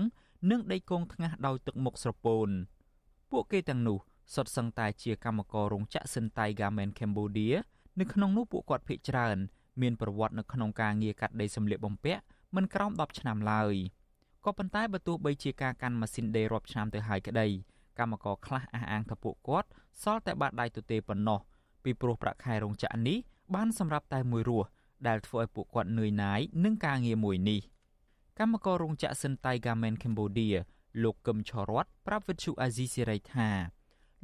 [0.50, 2.50] និងដេកគង់ថ្ងាសដោយទឹកមុខស្រពោន
[3.32, 4.00] ពួកគេទាំងនោះ
[4.34, 7.56] សុទ្ធសឹងតែជាកម្មកររោងចក្រសិនតៃ Garment Cambodia
[8.00, 9.38] នៅក្នុងនោះពួកគាត់ភ័យច្រើន
[9.82, 12.22] មានប្រវត្តិនៅក្នុងការងារកាត់ដេរសម្លៀកបំពាក់
[12.56, 13.76] មិនក្រោម10ឆ្នាំឡើយ
[14.46, 17.48] ក៏ប៉ុន្តែបើទោះបីជាការកាន់ម៉ាស៊ីនដេររាប់ឆ្នាំទៅហើយក្តី
[18.00, 19.68] កម្មករខ្លះអះអាងថាពួកគាត់
[20.02, 21.40] សល់តែបាតដៃទទេប៉ុណ្ណោះ
[21.84, 23.18] ពីព្រោះប្រាក់ខែរោងចក្រនេះ
[23.56, 24.68] បានសម្រាប់តែមួយរស់
[25.08, 27.60] ដែលធ្វើឲ្យពួកគាត់នឿយណាយនឹងការងារមួយនេះ
[28.40, 30.56] កម្មកររោងចក្រសិនតៃ Garment Cambodia
[31.04, 33.50] លោកកឹមឆរតប្រាប់វិទ្យុអាស៊ីសេរីថា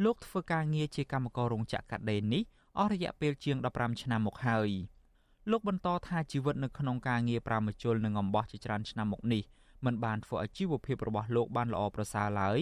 [0.03, 2.43] លោកធ្វើការងារជាកម្មកររោងចក្រកាត់ដេរនេះ
[2.77, 4.69] អស់រយៈពេលជាង15ឆ្នាំមកហើយ
[5.51, 9.43] លោកបន្តថាជីវិតនៅក្នុងការងារប្រាមជុលនិងអំបោះជាច្រើនឆ្នាំមកនេះ
[9.85, 12.59] មិនបានធ្វើឲ្យជីវភាពរបស់លោកបានល្អប្រសើរឡើយ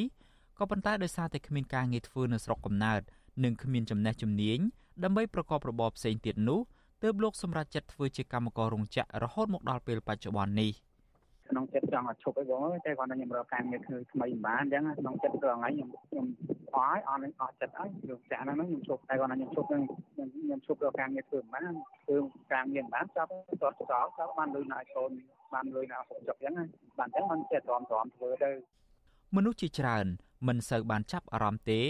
[0.57, 3.01] ក៏ប៉ុន្តែដោយសារតែគ្មានការងារធ្វើនៅស្រុកកំណើត
[3.43, 4.59] និងគ្មានចំណេះជំនាញ
[5.03, 6.59] ដើម្បីប្រកបរបរផ្សេងទៀតនោះ
[7.03, 10.71] ទើបលោកសម្រេចចិត្តធ្វើជាកម្មកររោងចក្ររហូតមកដល់ពេលបច្ចុប្បន្ននេះ។
[11.49, 16.25] ក្នុងចិត្តចង់ឲ្យឈប់អីបងតែគាត់ថាខ្ញុំរកការងារធ្វើថ្មីមិនបានអញ្ចឹងក្នុងចិត្តរងថ្ងៃខ្ញុំខ្ញុំ
[16.75, 19.81] អស់អស់នឹងអស់ចិត្តហើយយកចាក់ហ្នឹងខ្ញុំឈប់តែគាត់ថាខ្ញុំឈប់នឹង
[20.13, 21.73] ខ្ញុំឈប់រកការងារធ្វើមិនបាន
[22.05, 22.17] ធ្វើ
[22.53, 25.11] ការងារមិនបានចាប់តតចោលចាប់បានលុយណាកូន
[25.53, 26.67] បានលុយណាហុកចុកអញ្ចឹង
[26.99, 28.51] បានអញ្ចឹងមិនចិត្តទ្រាំទ្រាំធ្វើទៅ
[29.35, 30.05] មនុស្សជាច្រើន
[30.47, 31.81] មិនសូវបានចាប់អារម្មណ៍ទេ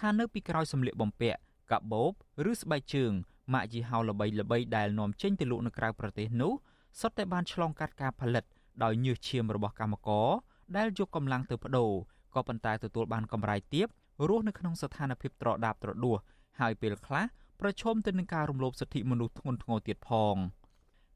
[0.00, 1.38] ថានៅពីក្រោយសម្លៀកបំពាក់
[1.72, 2.12] កាបូប
[2.50, 3.12] ឬស្បែកជើង
[3.54, 6.52] ម៉ាកយីហោល្បីល្បីដែលនាំចេញទៅលក់នៅក្រៅប្រទេសនោះ
[7.00, 8.44] សុទ្ធតែបានឆ្លងកាត់ការផលិត
[8.84, 10.28] ដោយញើសឈាមរបស់កម្មករ
[10.76, 11.92] ដែលយកកម្លាំងទៅបដូរ
[12.34, 13.86] ក៏ប៉ុន្តែទទួលបានកម្រៃទាប
[14.28, 16.18] រស់នៅក្នុងស្ថានភាពត្រដាបត្រដួស
[16.60, 17.24] ហើយពេលខ្លះ
[17.60, 20.36] ប្រឈមទៅនឹងការរំលោភសិទ្ធិមនុស្សធ្ងន់ធ្ងរទៀតផង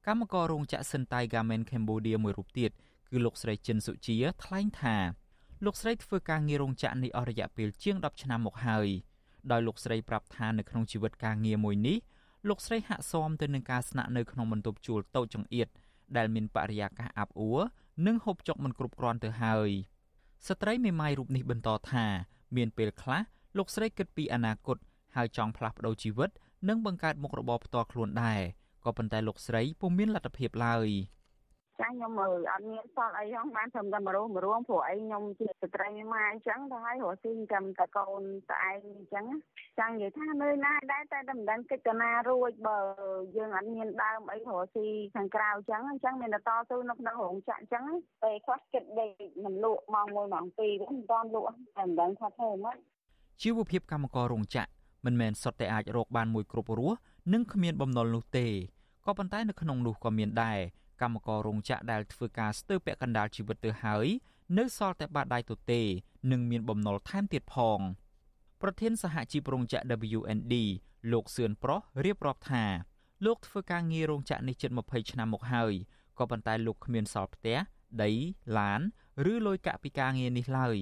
[0.07, 2.71] កម្មកររោងចក្រសិនតៃ Garment Cambodia មួយរូបទៀត
[3.11, 4.97] គឺលោកស្រីចិនសុជាថ្លែងថា
[5.65, 8.89] លោកស្រីធ្វើការងាររោងចក្រនេះអស់រយៈពេលជាង10ឆ្នាំមកហើយ
[9.51, 11.99] ដោយលោកស្រីប្រាប់ថានៅក្នុងជីវិតការងារមួយនេះ
[12.49, 15.69] លោកស្រីហាក់ស៊ាំទៅនឹងការស្នាក់នៅក្នុងបន្ទប់ជួលតូចចង្អៀត
[16.17, 17.61] ដែលមានបរិយាកាសអាប់អួរ
[18.07, 19.71] និងហូបចុកមិនគ្រប់គ្រាន់ទៅហើយ
[20.49, 22.07] ស្ត្រីមេម៉ាយរូបនេះបន្តថា
[22.57, 23.23] មានពេលខ្លះ
[23.57, 24.77] លោកស្រីគិតពីអនាគត
[25.17, 26.31] ហើយចង់ផ្លាស់ប្ដូរជីវិត
[26.69, 28.41] និងបង្កើតមុខរបរផ្ទាល់ខ្លួនដែរ
[28.85, 30.89] ក៏ប៉ុន្តែលោកស្រីពុំមានលទ្ធភាពឡើយ។
[31.81, 39.27] ចាខ្ញុំមើលអត់មានសល់អីហ្នឹងបានធ្វើតែមរុះមរួមព្រោះអីខ្ញុំជាស្ត្រីម៉ាអញ្ចឹងទៅហើយរស់ស៊ីចាំតែកូនតែឯងអញ្ចឹង
[39.79, 42.79] ចាំនិយាយថានៅណាដែរតែតែមិនដឹងកិច្ចតាណារួចបើ
[43.37, 47.85] យើងអត់មានដើមអីរស់ស៊ីខាងក្រៅអញ្ចឹងអញ្ចឹងមានតែតស៊ូនៅក្នុងរោងចក្រអញ្ចឹង
[48.23, 49.13] ពេលខ្លះគិតដេក
[49.45, 51.47] មិនលក់ម៉ោង1ម៉ោង2វិញមិនតាន់លក់
[51.77, 52.77] តែមិនដឹងថាធ្វើម៉េច
[53.43, 54.71] ជីវភាពកម្មកររោងចក្រ
[55.05, 56.97] មិនមែនសុទ្ធតែអាចរកបានមួយគ្រប់រស់
[57.33, 58.47] និងគ្មានបំណុលនោះទេ
[59.07, 60.59] ក៏ប៉ុន្តែនៅក្នុងនោះក៏មានដែរ
[61.03, 64.07] កម្មកររោងចក្រដែលធ្វើការស្ទើរពាក់កណ្ដាលជីវិតទៅហើយ
[64.59, 65.81] នៅសល់តែបាតដៃទទេ
[66.31, 67.81] និងមានបំណុលថែមទៀតផង
[68.63, 69.85] ប្រធានសហជីពរោងចក្រ
[70.19, 70.55] WND
[71.13, 72.65] លោកសឿនប្រុសរៀបរាប់ថា
[73.25, 75.73] លោកធ្វើការងាររោងចក្រនេះជិត20ឆ្នាំមកហើយ
[76.19, 77.59] ក៏ប៉ុន្តែលោកគ្មានសល់ផ្ទះ
[78.03, 78.11] ដី
[78.59, 78.81] ឡាន
[79.33, 80.77] ឬលុយកាក់ពីការងារនេះឡើយ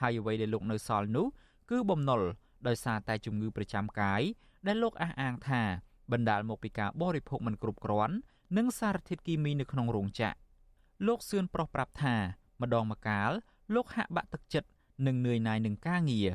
[0.00, 1.26] ហើយអ្វីដែលលោកនៅសល់នោះ
[1.70, 2.22] គឺបំណុល
[2.66, 4.22] ដោយសារតែជំងឺប្រចាំកាយ
[4.66, 5.62] ដែលលោកអះអាងថា
[6.12, 8.16] បណ្ដាលមកពីការបរិភោគមិនគ្រប់គ្រាន់
[8.56, 10.36] និងសារធាតុគីមីនៅក្នុងរោងចក្រ
[11.06, 12.16] លោកសឿនប្រុសប្រាប់ថា
[12.62, 13.30] ម្ដងម្កាល
[13.74, 14.68] លោកហាក់បាក់ទឹកចិត្ត
[15.06, 16.28] និងនឿយណាយនឹងការងារ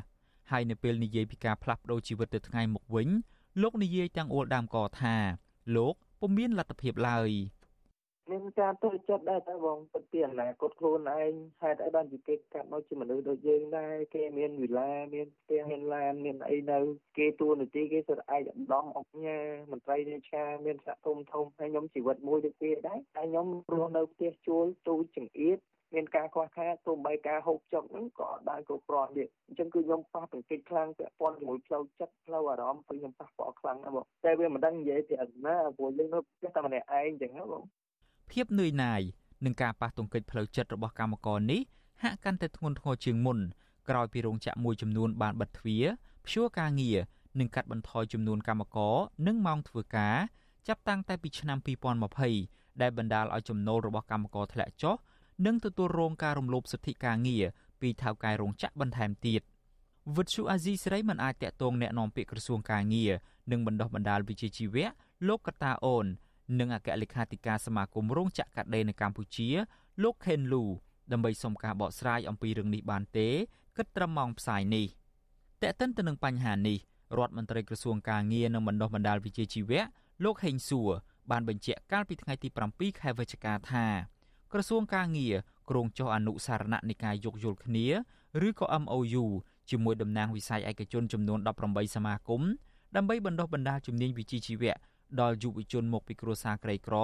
[0.52, 3.10] ហើយនៅពេលនិយាយពីការផ្លាស់ប្ដូរជីវិតទៅថ្ងៃមុខវិញ
[3.62, 5.16] លោកនិយាយទាំងអួលដើមកថា
[5.76, 7.30] លោកពុំមានលទ្ធភាពឡើយ
[8.32, 16.80] មានការទុច្ចចិត្តដែរតែបងពិតពីអនាគតខ្លួនឯងហេតុអីបានជាគេកាត់មកជាមនុស្សដូចយើងដែរគេមានវិឡាមានផ្ទះមានឡានមានអីនៅ
[17.18, 19.40] គេទួនាទីគេសុទ្ធឯកឧត្តមអុកញ៉ា
[19.72, 25.60] មន្ត្រីរាជការមានសហគមន៍ធំហើយខ្ញុំជីវិតមួយដូចគេដែរតែខ្ញុំរស់នៅផ្ទះជួលទូចង្អៀត
[25.96, 37.64] មានការខ្វះខាតទោះបីការហូបចុកហ្នឹងក៏អត់បានគ្រប់គ្រាន់ទៀតអញ្ចឹងគឺខ្ញុំប៉ះទង្គិចខ្លាំងពាក់ព័ន្ធជាមួយផ្លូវចិត្តផ្លូវអារម្មណ៍គឺខ្ញុំប៉ះពាល់ខ្លាំងណាស់បងតែវាមិនដឹងនិយាយពីអត់ណាព្រោះយើងនៅផ្ទះតែម្នាក់ឯងអញ្ចឹងណាបង
[38.31, 39.01] ភាពនឿយណាយ
[39.45, 41.61] នឹងការប៉ះទង្គិចផ្លូវចិត្តរបស់កម្មករនេះ
[42.03, 43.39] ហាក់កាន់តែធ្ងន់ធ្ងរជាងមុន
[43.89, 45.85] ក្រោយពីរោងចក្រមួយចំនួនបានបិទទ្វារ
[46.27, 46.99] ព្យួរការងារ
[47.39, 48.97] និងកាត់បន្ថយចំនួនកម្មករ
[49.27, 50.17] និងម៉ោងធ្វើការ
[50.69, 51.59] ចាប់តាំងតែពីឆ្នាំ
[52.19, 54.97] 2020ដែលបណ្ដាលឲ្យចំណូលរបស់កម្មករធ្លាក់ចុះ
[55.47, 57.45] និងទទួលរងការរំលោភសិទ្ធិការងារ
[57.81, 59.43] ពីថៅកែរោងចក្របន្ថែមទៀត
[60.17, 63.13] វិទ្យុអាស៊ីសេរីមិនអាចតាក់ទងแนะនាំពាក្យក្រសួងការងារ
[63.51, 64.87] និងបណ្ដុះបណ្ដាលវិជ្ជាជីវៈ
[65.29, 66.07] លោកកតាអូន
[66.60, 69.50] និងអគ្គលេខាធិការសមាគមរោងចក្រកាត់ដេរនៅកម្ពុជា
[70.04, 70.64] លោកខេនលូ
[71.12, 73.28] ដើម្បីសុំការបកស្រាយអំពីរឿងនេះបានទេ
[73.78, 74.86] គិតត្រឹមម៉ោងផ្សាយនេះ
[75.62, 76.78] តែកតិនទៅនឹងបញ្ហានេះ
[77.18, 79.82] រដ្ឋមន្ត្រីក្រសួងការងារនិងបណ្ដុះបណ្ដាលវិជ្ជាជីវៈ
[80.24, 80.92] លោកហេងសួរ
[81.32, 83.86] បានបញ្ជាក់កាលពីថ្ងៃទី7ខែវិច្ឆិកាថា
[84.54, 85.36] ក្រសួងការងារ
[85.70, 87.88] គ្រោងចុះអនុសារណៈនៃការយោគយល់គ្នា
[88.48, 89.26] ឬក៏ MOU
[89.70, 92.42] ជាមួយតំណាងវិស័យឯកជនចំនួន18សមាគម
[92.96, 94.76] ដើម្បីបណ្ដុះបណ្ដាលជំនាញវិជ្ជាជីវៈ
[95.22, 96.96] ដល់យុវជនមកពីគ្រួសារក្រីក្រ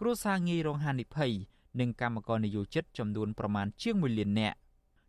[0.00, 1.32] គ្រួសារងាយរងហានិភ័យ
[1.80, 4.58] និងកម្មករនិយោជិតចំនួនប្រមាណជាង1លាននាក់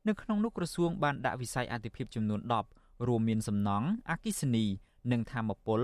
[0.07, 2.41] នៅក្នុងនោះក្រសួងបានដាក់វិស័យអតិភិបចំនួន
[2.73, 4.65] 10រួមមានសំណង់អគិសនី
[5.11, 5.81] និងធម្មពល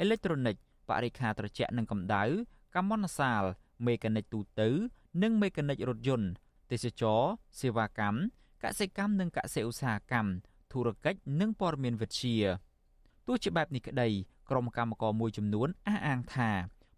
[0.00, 0.56] អេឡិចត្រូនិក
[0.88, 2.24] បរិខាត្រជាក់និងកម្ដៅ
[2.74, 3.42] កម្មន្តសាល
[3.86, 4.68] មេកានិកទូទៅ
[5.22, 6.28] និងមេកានិករថយន្ត
[6.70, 7.20] ទេសចរ
[7.60, 8.18] សេវាកម្ម
[8.62, 10.30] កសិកម្មនិងកសិឧស្សាហកម្ម
[10.72, 12.38] ធុរកិច្ចនិងព័ត៌មានវិទ្យា
[13.26, 14.08] ទោះជាបែបនេះក្តី
[14.50, 16.50] ក្រុមកម្មករមួយចំនួនអះអាងថា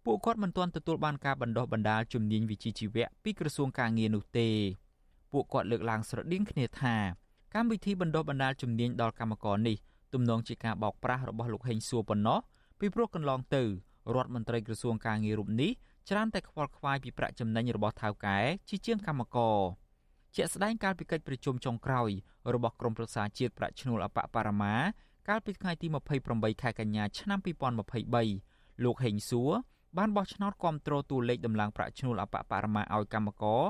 [0.05, 4.49] ពួកគាត់មិនទាន់ទទួលបានការបណ្ដុះបណ្ដាលជំនាញវិជ្ជាជីវៈពីក្រសួងការងារនោះទេ
[5.31, 6.95] ពួកគាត់លើកឡើងស្រដៀងគ្នាថា
[7.53, 9.77] កម្មវិធីបណ្ដុះបណ្ដាលជំនាញដល់កម្មករនេះ
[10.13, 12.39] ទំនងជាការបោកប្រាស់របស់លោកហេងសួរប៉ុណ្ណោះ
[12.79, 13.63] ពីព្រោះកន្លងទៅ
[14.15, 15.71] រដ្ឋមន្ត្រីក្រសួងការងាររូបនេះ
[16.09, 18.37] ច្រើនតែខ្វល់ខ្វាយពីប្រាក់ចំណេញរបស់ថៅកែ
[18.69, 19.57] ជាជាងកម្មករ
[20.35, 22.09] ជាក់ស្ដែងកាលពីកិច្ចប្រជុំចុងក្រោយ
[22.53, 24.75] របស់ក្រមប្រឹក្សាជាតិប្រាក់ឈ្នួលអបបរមា
[25.29, 25.87] កាលពីថ្ងៃទី
[26.25, 27.39] 28ខែកញ្ញាឆ្នាំ
[28.11, 29.51] 2023លោកហេងសួរ
[29.97, 33.61] បានបោះឆ្នោតគាំទ្រតួលេខដំឡើងប្រាក់ឈ្នួលអបបរមាឲ្យកម្មករ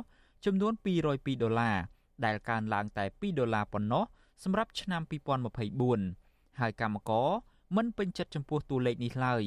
[0.46, 0.74] ចំនួន
[1.08, 1.78] 202ដុល្លារ
[2.26, 4.04] ដែលកើនឡើងតែ2ដុល្លារប៉ុណ្ណោះ
[4.44, 5.02] សម្រាប់ឆ្នាំ
[5.82, 7.30] 2024ហើយកម្មករ
[7.76, 9.44] មិនពេញចិត្តចំពោះតួលេខនេះឡើយ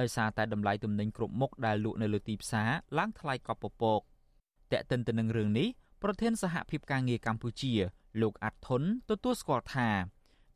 [0.00, 4.00] ដោយសារតែតម្លៃទំនិញគ្រប់មុខដែលលក់នៅលើទីផ្សារឡើងថ្លៃកប់ពពក
[4.72, 5.68] តែកតិនទៅនឹងរឿងនេះ
[6.02, 7.72] ប្រធានសហភាពការងារកម្ពុជា
[8.22, 9.88] លោកអាត់ធុនទទួលស្គាល់ថា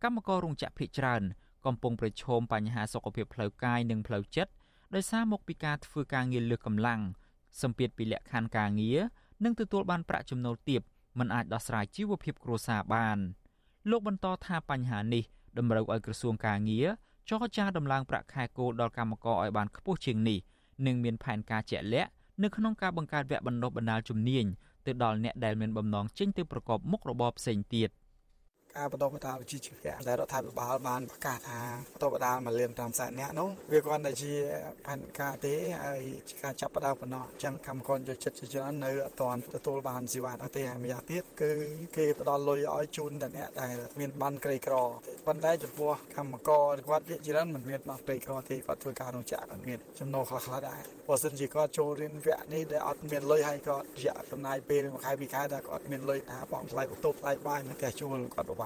[0.02, 1.22] កម្មកររោងចក្រភ ieck ច្រើន
[1.66, 4.52] កំពុងប្រឈមបញ្ហាសុខភាពផ្លូវកាយនិងផ្លូវចិត្ត
[4.94, 7.00] ដោយសារមកពីការធ្វើការងារលើសកម្លាំង
[7.62, 8.98] សម្ពាធពីលក្ខខណ្ឌការងារ
[9.44, 10.80] និងទទួលបានប្រាក់ចំណូលទាប
[11.18, 13.18] មិនអាចដោះស្រាយជីវភាពគ្រួសារបាន
[13.90, 15.24] លោកបន្តថាបញ្ហានេះ
[15.58, 16.86] តម្រូវឲ្យក្រសួងការងារ
[17.28, 20.38] ចរចាដំឡើងប្រាក់ខែគោលដល់កម្មករឲ្យបានខ្ពស់ជាងនេះ
[20.86, 22.10] និងមានផែនការជាក់លាក់
[22.42, 24.44] នៅក្នុងការបង្កើតវគ្គបណ្ដុះបណ្ដាលជំនាញ
[24.86, 27.90] ទៅដល់អ្នកដែលមានបំណងចេញទៅប្រកបមុខរបរផ្សេងទៀត។
[28.76, 31.60] ការបន្តបណ្ដាលវិជ្ជាជីវៈដែលរដ្ឋាភិបាលបានប្រកាសថា
[31.92, 34.32] បន្តបណ្ដាលមួយលាន5សែននាក់នោះវាគ្រាន់តែជា
[34.86, 35.54] ផែនការទេ
[35.84, 41.50] ហើយជាការចាប់ផ្ដើមប៉ុណ្ណោះអញ្ចឹងកម្មករយកចិត្តជាច្រើននៅអត់ទាន់ទទួលបានសេវានោះទេហើយម្យ៉ាងទៀតគឺ
[41.96, 44.74] គេផ្ដល់លុយឲ្យជូនតែអ្នកដែលមានបានក្រីក្រ
[45.26, 58.64] ប៉ុន្តែចំពោះកម្មករគាត់ជាច្រើនមិនមានបានក្រីក្រទេគាត់ធ្វើការរោងចក្រគាត់មានចំណូលខ្លះៗដែរបើសិនជាគាត់ចូលរៀនវគ្គនេះដែលអត់មានលុយហើយគាត់រយៈចំណាយពេលមួយខែពីរខែតែគាត់មានលុយថាបងថ្លៃបន្ទប់ថ្លៃបាយមកតែជួលគាត់ពិប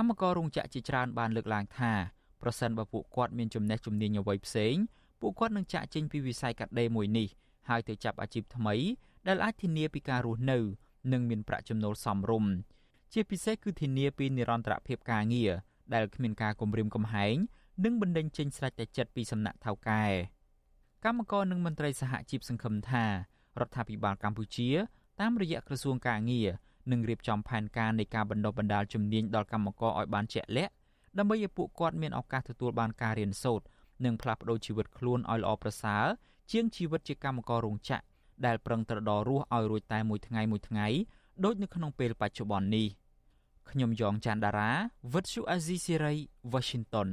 [0.04, 1.92] ម្មកររោងចក្រជាច្រើនបានលើកឡើងថា
[2.42, 4.74] ប្រសិនបើពួកគាត់មានចំណេះជំនាញអ្វីផ្សេង
[5.20, 7.28] ពួកគាត់នឹងចាក់ចេញពីវិស័យកាត់ដេរមួយនេះ
[7.68, 8.74] ហើយទៅចាប់អាជីពថ្មី
[9.28, 10.58] ដែលអាចធានាពីការរស់នៅ
[11.12, 12.52] និងមានប្រាក់ចំណូលសមរម្យ
[13.12, 15.52] ជាពិសេសគឺធានាពីនិរន្តរភាពការងារ
[15.94, 17.36] ដែលគ្មានការគំរាមកំហែង
[17.84, 20.04] និងបណ្ដេញចេញស្រេចតែចិត្តពីសំណាក់ថៅកែ
[21.04, 23.04] កម្មករនិងមន្ត្រីសហជីពសង្ឃឹមថា
[23.60, 24.70] រដ្ឋាភិបាលកម្ពុជា
[25.20, 26.48] តាមរយៈក្រសួងការងារ
[26.90, 30.72] និងរៀបចំផែនការនៃការបណ្ដុះបណ្ដាលជំនាញដល់កម្មករឲ្យបានជាក់លាក់
[31.18, 33.66] ដើម្បីឲ្យពួកគាត់មានឱកាសទទួលបានការរៀនសូត្រ
[34.04, 36.04] និងផ្លាស់ប្ដូរជីវិតខ្លួនឲ្យល្អប្រសើរ
[36.50, 38.04] ជាងជីវិតជាកម្មកររោងចក្រ
[38.46, 40.86] ដែលប្រឹងត្រដររស់ឲ្យរួចតែមួយថ្ងៃមួយថ្ងៃ
[41.44, 42.86] ដូចនៅក្នុងពេលបច្ចុប្បន្ននេះ
[43.70, 44.70] ខ្ញុំយ៉ងច័ន្ទដារា
[45.14, 46.14] វិទ្យុអាស៊ីសេរី
[46.52, 47.08] Washington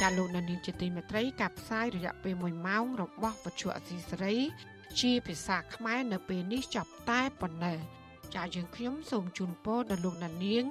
[0.00, 4.36] ចាលោកនានីជាទីមេត្រី កັບផ្សាយរយៈពេល1ម៉ោងរបស់វិទ្យុអាស៊ីសេរី
[5.00, 7.78] ជាភាសាខ្មែរនៅពេលនេះចប់តែប៉ុណ្ណេះ
[8.34, 10.64] ចាយើងខ្ញុំសូមជូនពរដល់លោកណានៀង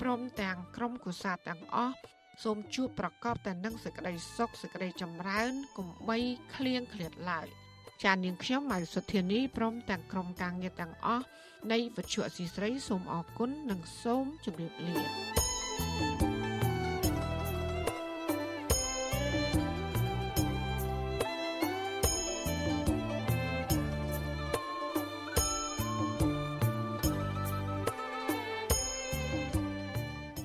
[0.00, 1.96] ព្រមទាំងក្រុមគូសាទាំងអស់
[2.44, 6.18] សូមជួបប្រកបតែនឹងសេចក្តីសុខសេចក្តីចម្រើនកុំបី
[6.54, 7.46] ឃ្លៀងឃ្លាតឡើយ
[8.04, 11.26] ចាននាងខ្ញុំម៉ៃសុធានីព្រមទាំងក្រុមការងារទាំងអស់
[11.72, 14.96] នៃវិទ្យុអសីស្រីសូមអរគុណនិងសូមជម្រាបលា
[15.36, 15.53] thank you